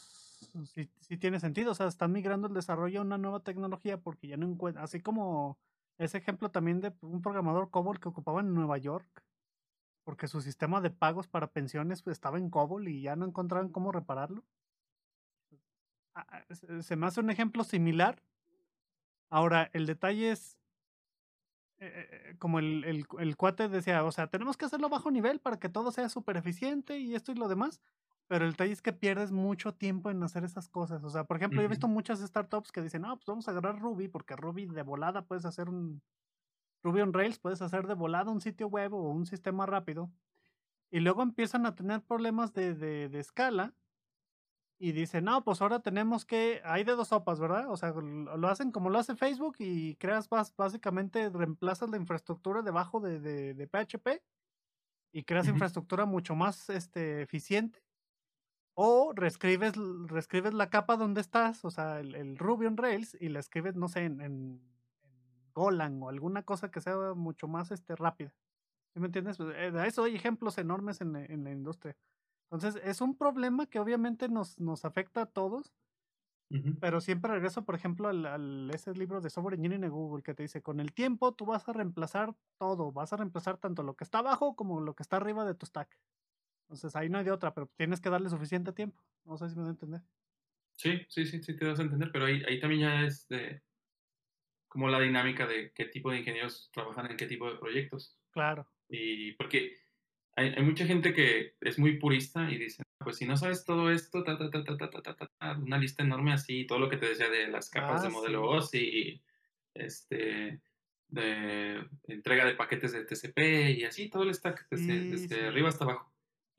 [0.66, 1.72] sí, sí tiene sentido.
[1.72, 5.00] O sea, están migrando el desarrollo a una nueva tecnología porque ya no encuentran, así
[5.00, 5.58] como
[5.98, 9.24] ese ejemplo también de un programador COBOL que ocupaba en Nueva York,
[10.04, 13.70] porque su sistema de pagos para pensiones pues, estaba en COBOL y ya no encontraban
[13.70, 14.46] cómo repararlo.
[16.82, 18.22] Se me hace un ejemplo similar.
[19.30, 20.58] Ahora, el detalle es,
[21.78, 25.40] eh, eh, como el, el, el, cuate decía, o sea, tenemos que hacerlo bajo nivel
[25.40, 27.80] para que todo sea súper eficiente y esto y lo demás,
[28.30, 31.04] pero el detalle es que pierdes mucho tiempo en hacer esas cosas.
[31.04, 33.52] O sea, por ejemplo, yo he visto muchas startups que dicen, no, pues vamos a
[33.52, 36.04] agarrar Ruby, porque Ruby de volada puedes hacer un.
[36.84, 40.12] Ruby on Rails puedes hacer de volada un sitio web o un sistema rápido.
[40.92, 43.74] Y luego empiezan a tener problemas de, de, de escala.
[44.82, 46.62] Y dicen, no, pues ahora tenemos que.
[46.64, 47.70] Hay de dos sopas, ¿verdad?
[47.70, 53.02] O sea, lo hacen como lo hace Facebook y creas básicamente, reemplazas la infraestructura debajo
[53.02, 54.22] de, de, PHP
[55.12, 57.84] y creas infraestructura mucho más este, eficiente
[58.82, 59.74] o reescribes,
[60.08, 63.90] reescribes la capa donde estás, o sea, el, Ruby on Rails, y la escribes, no
[63.90, 64.62] sé, en, en,
[65.54, 68.34] Golang o alguna cosa que sea mucho más este, rápida.
[68.94, 69.36] ¿Sí me entiendes?
[69.36, 71.98] Pues, eh, de eso hay ejemplos enormes en, en, la industria.
[72.52, 75.74] Entonces, es un problema que obviamente nos, nos afecta a todos,
[76.82, 80.34] pero siempre regreso, por ejemplo, al, al, ese libro de Software Engineering de Google que
[80.34, 83.96] te dice, con el tiempo tú vas a reemplazar todo, vas a reemplazar tanto lo
[83.96, 85.96] que está abajo como lo que está arriba de tu stack.
[86.64, 89.04] Entonces ahí no hay de otra, pero tienes que darle suficiente tiempo.
[89.26, 90.02] No sé si me da a entender.
[90.76, 93.62] Sí, sí, sí, sí te das a entender, pero ahí, ahí también ya es de
[94.68, 98.18] como la dinámica de qué tipo de ingenieros trabajan en qué tipo de proyectos.
[98.32, 98.68] Claro.
[98.88, 99.76] Y porque
[100.36, 103.92] hay, hay mucha gente que es muy purista y dice, pues si no sabes todo
[103.92, 106.98] esto, ta, ta, ta, ta, ta, ta, ta, una lista enorme así, todo lo que
[106.98, 109.22] te decía de las capas de ah, modelo OS y
[109.74, 110.62] este,
[111.08, 115.86] de entrega de paquetes de TCP y así, todo el stack desde, desde arriba hasta
[115.86, 116.10] abajo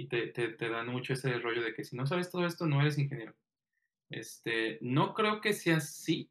[0.01, 2.81] y te, te, dan mucho ese rollo de que si no sabes todo esto, no
[2.81, 3.35] eres ingeniero.
[4.09, 6.31] Este, no creo que sea así.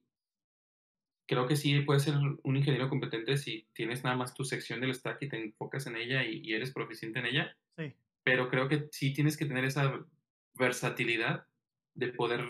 [1.30, 4.96] Creo que sí puedes ser un ingeniero competente si tienes nada más tu sección del
[4.96, 7.56] stack y te enfocas en ella y, eres proficiente en ella.
[7.78, 7.94] Sí.
[8.24, 9.94] Pero creo que sí tienes que tener esa
[10.56, 11.46] versatilidad
[11.94, 12.48] de poder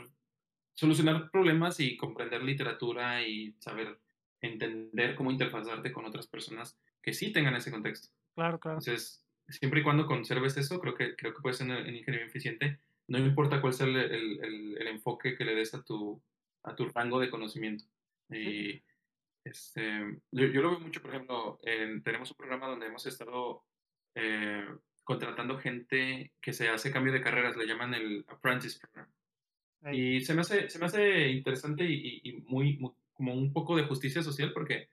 [0.76, 4.00] solucionar problemas y comprender literatura y saber
[4.40, 8.08] entender cómo interfazarte con otras personas que sí tengan ese contexto.
[8.34, 8.80] Claro, claro.
[8.80, 12.80] Entonces, siempre y cuando conserves eso, creo que, creo que puedes ser un ingeniero eficiente,
[13.10, 16.22] no importa cuál sea el, el, el, enfoque que le des a tu,
[16.64, 17.84] a tu rango de conocimiento.
[18.30, 18.84] Y
[19.44, 21.60] este, yo, lo veo mucho, por ejemplo,
[22.04, 23.64] tenemos un programa donde hemos estado
[24.16, 24.68] eh,
[25.04, 29.12] contratando gente que se hace cambio de carreras, le llaman el Apprentice Program.
[29.92, 32.80] Y se me hace, se me hace interesante y, y muy,
[33.14, 34.90] como un poco de justicia social porque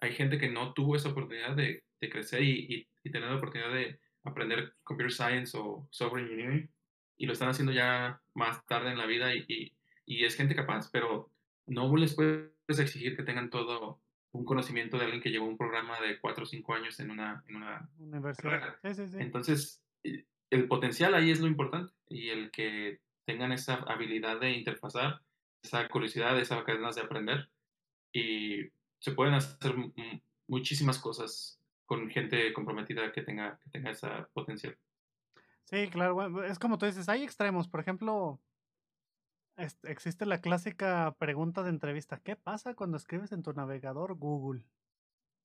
[0.00, 3.72] hay gente que no tuvo esa oportunidad de, de crecer y, y, tener la oportunidad
[3.72, 6.68] de aprender computer science o software engineering
[7.16, 9.72] y lo están haciendo ya más tarde en la vida y,
[10.04, 11.30] y, es gente capaz, pero
[11.68, 14.00] no les puedes exigir que tengan todo
[14.32, 17.42] un conocimiento de alguien que llevó un programa de cuatro o cinco años en una,
[17.48, 18.76] en una universidad.
[19.18, 25.22] Entonces, el potencial ahí es lo importante y el que tengan esa habilidad de interfazar,
[25.62, 27.48] esa curiosidad, esas ganas de aprender
[28.12, 29.74] y se pueden hacer
[30.46, 34.76] muchísimas cosas con gente comprometida que tenga, que tenga esa potencial.
[35.64, 38.40] Sí, claro, es como tú dices, hay extremos, por ejemplo,
[39.82, 44.64] existe la clásica pregunta de entrevista, ¿qué pasa cuando escribes en tu navegador Google?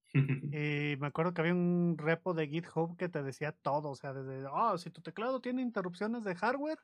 [0.14, 4.14] y me acuerdo que había un repo de GitHub que te decía todo, o sea,
[4.14, 6.80] desde, oh, si tu teclado tiene interrupciones de hardware,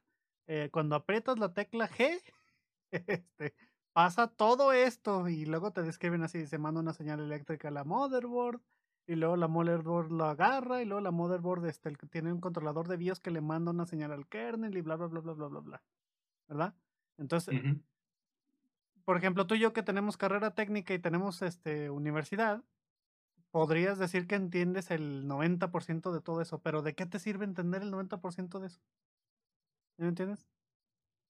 [0.48, 2.20] eh, cuando aprietas la tecla G,
[2.92, 3.54] este,
[3.94, 7.84] pasa todo esto y luego te describen así, se manda una señal eléctrica a la
[7.84, 8.62] motherboard
[9.06, 12.98] y luego la motherboard lo agarra y luego la motherboard este, tiene un controlador de
[12.98, 15.60] BIOS que le manda una señal al kernel y bla, bla, bla, bla, bla, bla,
[15.60, 15.84] bla.
[16.48, 16.76] ¿Verdad?
[17.20, 17.62] Entonces,
[19.04, 22.64] por ejemplo, tú y yo que tenemos carrera técnica y tenemos este, universidad,
[23.52, 27.82] podrías decir que entiendes el 90% de todo eso, pero ¿de qué te sirve entender
[27.82, 28.82] el 90% de eso?
[29.98, 30.48] ¿Me entiendes?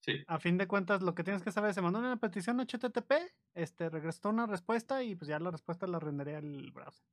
[0.02, 0.24] Sí.
[0.28, 3.12] A fin de cuentas, lo que tienes que saber es, se mandó una petición HTTP,
[3.54, 7.06] este, regresó una respuesta y pues ya la respuesta la rendería el browser.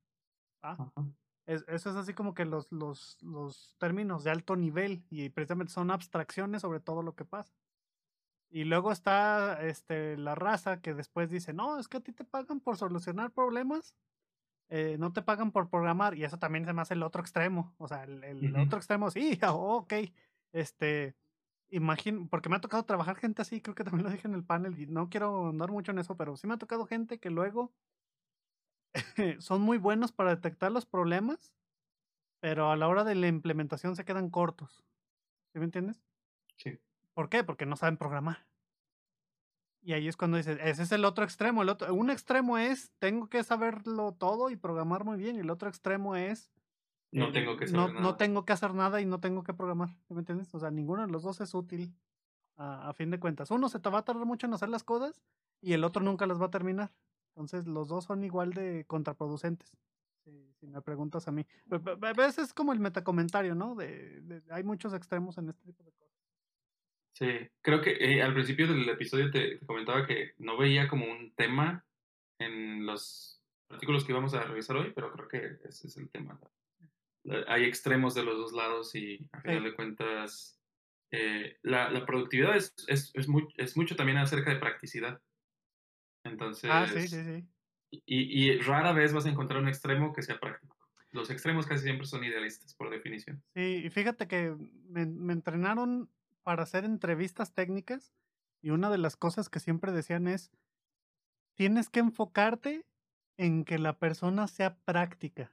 [0.61, 0.91] ¿Ah?
[1.45, 5.91] eso es así como que los, los, los términos de alto nivel y precisamente son
[5.91, 7.53] abstracciones sobre todo lo que pasa.
[8.49, 12.23] Y luego está este, la raza que después dice, no, es que a ti te
[12.23, 13.95] pagan por solucionar problemas,
[14.69, 17.75] eh, no te pagan por programar, y eso también se me hace el otro extremo.
[17.77, 19.93] O sea, el, otro extremo, sí, ok,
[20.53, 21.15] este,
[21.69, 24.43] imagino, porque me ha tocado trabajar gente así, creo que también lo dije en el
[24.43, 27.29] panel, y no quiero andar mucho en eso, pero sí me ha tocado gente que
[27.29, 27.73] luego
[29.39, 31.53] son muy buenos para detectar los problemas,
[32.39, 34.85] pero a la hora de la implementación se quedan cortos.
[35.51, 36.01] ¿Sí me entiendes?
[36.57, 36.79] Sí.
[37.17, 37.43] ¿Por qué?
[37.43, 38.45] Porque no saben programar.
[39.81, 41.63] Y ahí es cuando dices, ese es el otro extremo.
[41.63, 45.35] El otro, un extremo es, tengo que saberlo todo y programar muy bien.
[45.35, 46.51] Y el otro extremo es,
[47.11, 49.97] no tengo que no, no, tengo que hacer nada y no tengo que programar.
[50.09, 50.53] ¿Me entiendes?
[50.53, 51.91] O sea, ninguno de los dos es útil
[52.55, 53.49] a, fin de cuentas.
[53.49, 55.19] Uno se te va a tardar mucho en hacer las cosas
[55.59, 56.91] y el otro nunca las va a terminar.
[57.29, 59.75] Entonces, los dos son igual de contraproducentes.
[60.59, 61.47] Si, me preguntas a mí.
[61.71, 63.73] A veces es como el metacomentario, ¿no?
[63.73, 65.86] de, hay muchos extremos en este tipo de.
[67.17, 67.25] Sí,
[67.61, 71.83] creo que eh, al principio del episodio te, comentaba que no veía como un tema
[72.37, 76.39] en los artículos que íbamos a revisar hoy, pero creo que ese es el tema.
[77.47, 80.61] Hay extremos de los dos lados y a final de cuentas
[81.09, 85.19] eh, la, la, productividad es, es, es, es, mucho también acerca de practicidad.
[86.23, 87.47] Entonces, ah, sí, sí, sí.
[88.05, 90.77] Y, y, rara vez vas a encontrar un extremo que sea práctico.
[91.11, 93.41] Los extremos casi siempre son idealistas, por definición.
[93.55, 94.55] Sí, y fíjate que
[94.87, 96.11] me, me entrenaron
[96.47, 98.13] para hacer entrevistas técnicas
[98.61, 100.49] y una de las cosas que siempre decían es,
[101.57, 102.85] tienes que enfocarte
[103.35, 105.51] en que la persona sea práctica.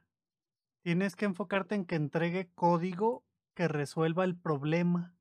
[0.85, 3.25] Tienes que enfocarte en que entregue código
[3.57, 5.17] que resuelva el problema.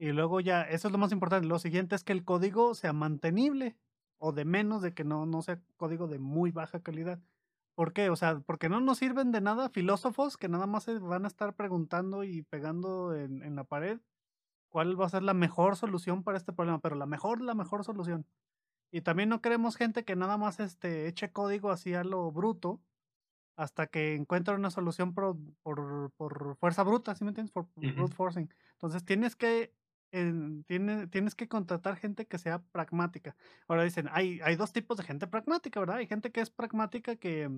[0.00, 1.46] Y luego ya, eso es lo más importante.
[1.46, 3.76] Lo siguiente es que el código sea mantenible
[4.18, 7.20] o de menos de que no, no sea código de muy baja calidad.
[7.76, 8.10] ¿Por qué?
[8.10, 11.28] O sea, porque no nos sirven de nada filósofos que nada más se van a
[11.28, 14.00] estar preguntando y pegando en, en la pared
[14.74, 17.84] cuál va a ser la mejor solución para este problema, pero la mejor, la mejor
[17.84, 18.26] solución.
[18.90, 22.82] Y también no queremos gente que nada más este, eche código así a lo bruto
[23.54, 27.52] hasta que encuentre una solución por, por, fuerza bruta, ¿sí me entiendes?
[27.52, 28.52] Por brute forcing.
[28.72, 29.72] Entonces tienes que,
[30.10, 33.36] tienes que contratar gente que sea pragmática.
[33.68, 35.98] Ahora dicen, hay, hay dos tipos de gente pragmática, ¿verdad?
[35.98, 37.48] Hay gente que es pragmática que,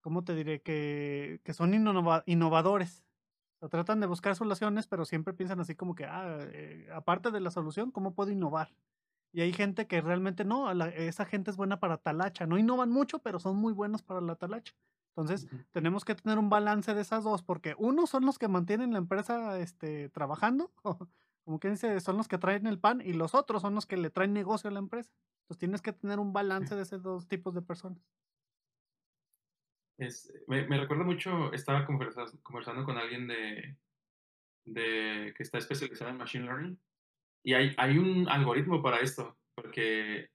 [0.00, 0.60] ¿cómo te diré?
[0.60, 3.04] Que, que son innovadores
[3.68, 7.50] tratan de buscar soluciones, pero siempre piensan así como que, ah, eh, aparte de la
[7.50, 8.70] solución, ¿cómo puedo innovar?
[9.32, 12.46] Y hay gente que realmente no, esa gente es buena para talacha.
[12.46, 14.74] No innovan mucho, pero son muy buenos para la talacha.
[15.10, 18.92] Entonces, tenemos que tener un balance de esas dos, porque uno son los que mantienen
[18.92, 20.72] la empresa este, trabajando,
[21.44, 23.96] como que dice, son los que traen el pan, y los otros son los que
[23.96, 25.12] le traen negocio a la empresa.
[25.42, 28.02] Entonces, tienes que tener un balance de esos dos tipos de personas
[30.46, 33.76] me, me, recuerda mucho, estaba conversando, con alguien de,
[34.64, 36.78] de, que está especializado en Machine Learning
[37.42, 40.30] y hay, hay un algoritmo para esto, porque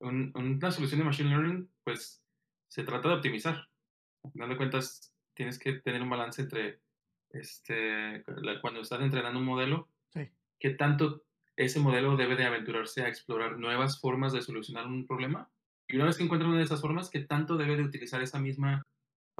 [0.00, 2.22] una solución de Machine Learning, pues,
[2.68, 3.68] se trata de optimizar.
[4.24, 6.80] Al final de cuentas, tienes que tener un balance entre,
[7.30, 8.24] este,
[8.60, 10.28] cuando estás entrenando un modelo, sí.
[10.58, 11.24] qué tanto
[11.56, 15.50] ese modelo debe de aventurarse a explorar nuevas formas de solucionar un problema.
[15.86, 18.38] Y una vez que encuentra una de esas formas, ¿qué tanto debe de utilizar esa
[18.38, 18.86] misma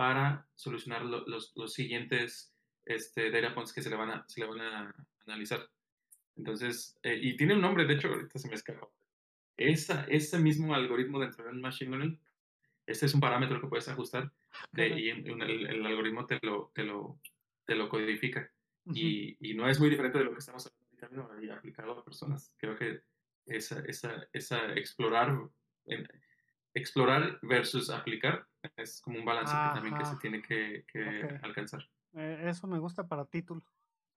[0.01, 2.55] para solucionar los, los, siguientes
[2.87, 4.95] este, data points que se le van a, se le van a
[5.27, 5.69] analizar.
[6.37, 8.89] Entonces, eh, y tiene un nombre, de hecho, ahorita se me escapa.
[9.59, 12.19] Esa, ese mismo algoritmo dentro del Machine Learning,
[12.87, 14.33] este es un parámetro que puedes ajustar
[14.73, 17.21] de, y el, algoritmo te lo, te lo,
[17.67, 18.51] te lo codifica.
[18.87, 20.67] y, y, no es muy diferente de lo que estamos
[21.03, 22.55] hablando aplicado a personas.
[22.57, 23.03] Creo que
[23.45, 25.39] esa, esa, esa explorar,
[26.75, 30.85] explorar versus aplicar es como un balance también que se tiene que,
[31.43, 31.89] alcanzar.
[32.13, 33.63] Eh, eso me gusta para título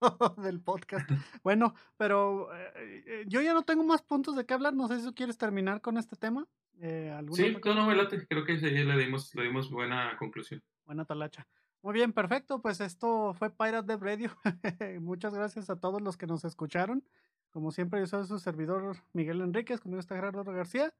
[0.38, 1.08] del podcast.
[1.42, 4.74] bueno, pero eh, eh, yo ya no tengo más puntos de qué hablar.
[4.74, 6.46] No sé si tú quieres terminar con este tema.
[6.78, 8.26] sí, no, no, velate.
[8.26, 10.62] Creo que le dimos, le dimos buena conclusión.
[10.84, 11.46] Buena talacha.
[11.82, 12.60] Muy bien, perfecto.
[12.60, 14.30] Pues esto fue Pirate de Radio.
[15.00, 17.04] Muchas gracias a todos los que nos escucharon.
[17.50, 20.92] Como siempre, yo soy su servidor Miguel Enríquez, conmigo está Gerardo García.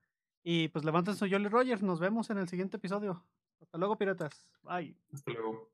[0.45, 1.83] Y pues levanten su Jolly Rogers.
[1.83, 3.25] Nos vemos en el siguiente episodio.
[3.61, 4.47] Hasta luego, piratas.
[4.62, 4.95] Bye.
[5.12, 5.74] Hasta luego.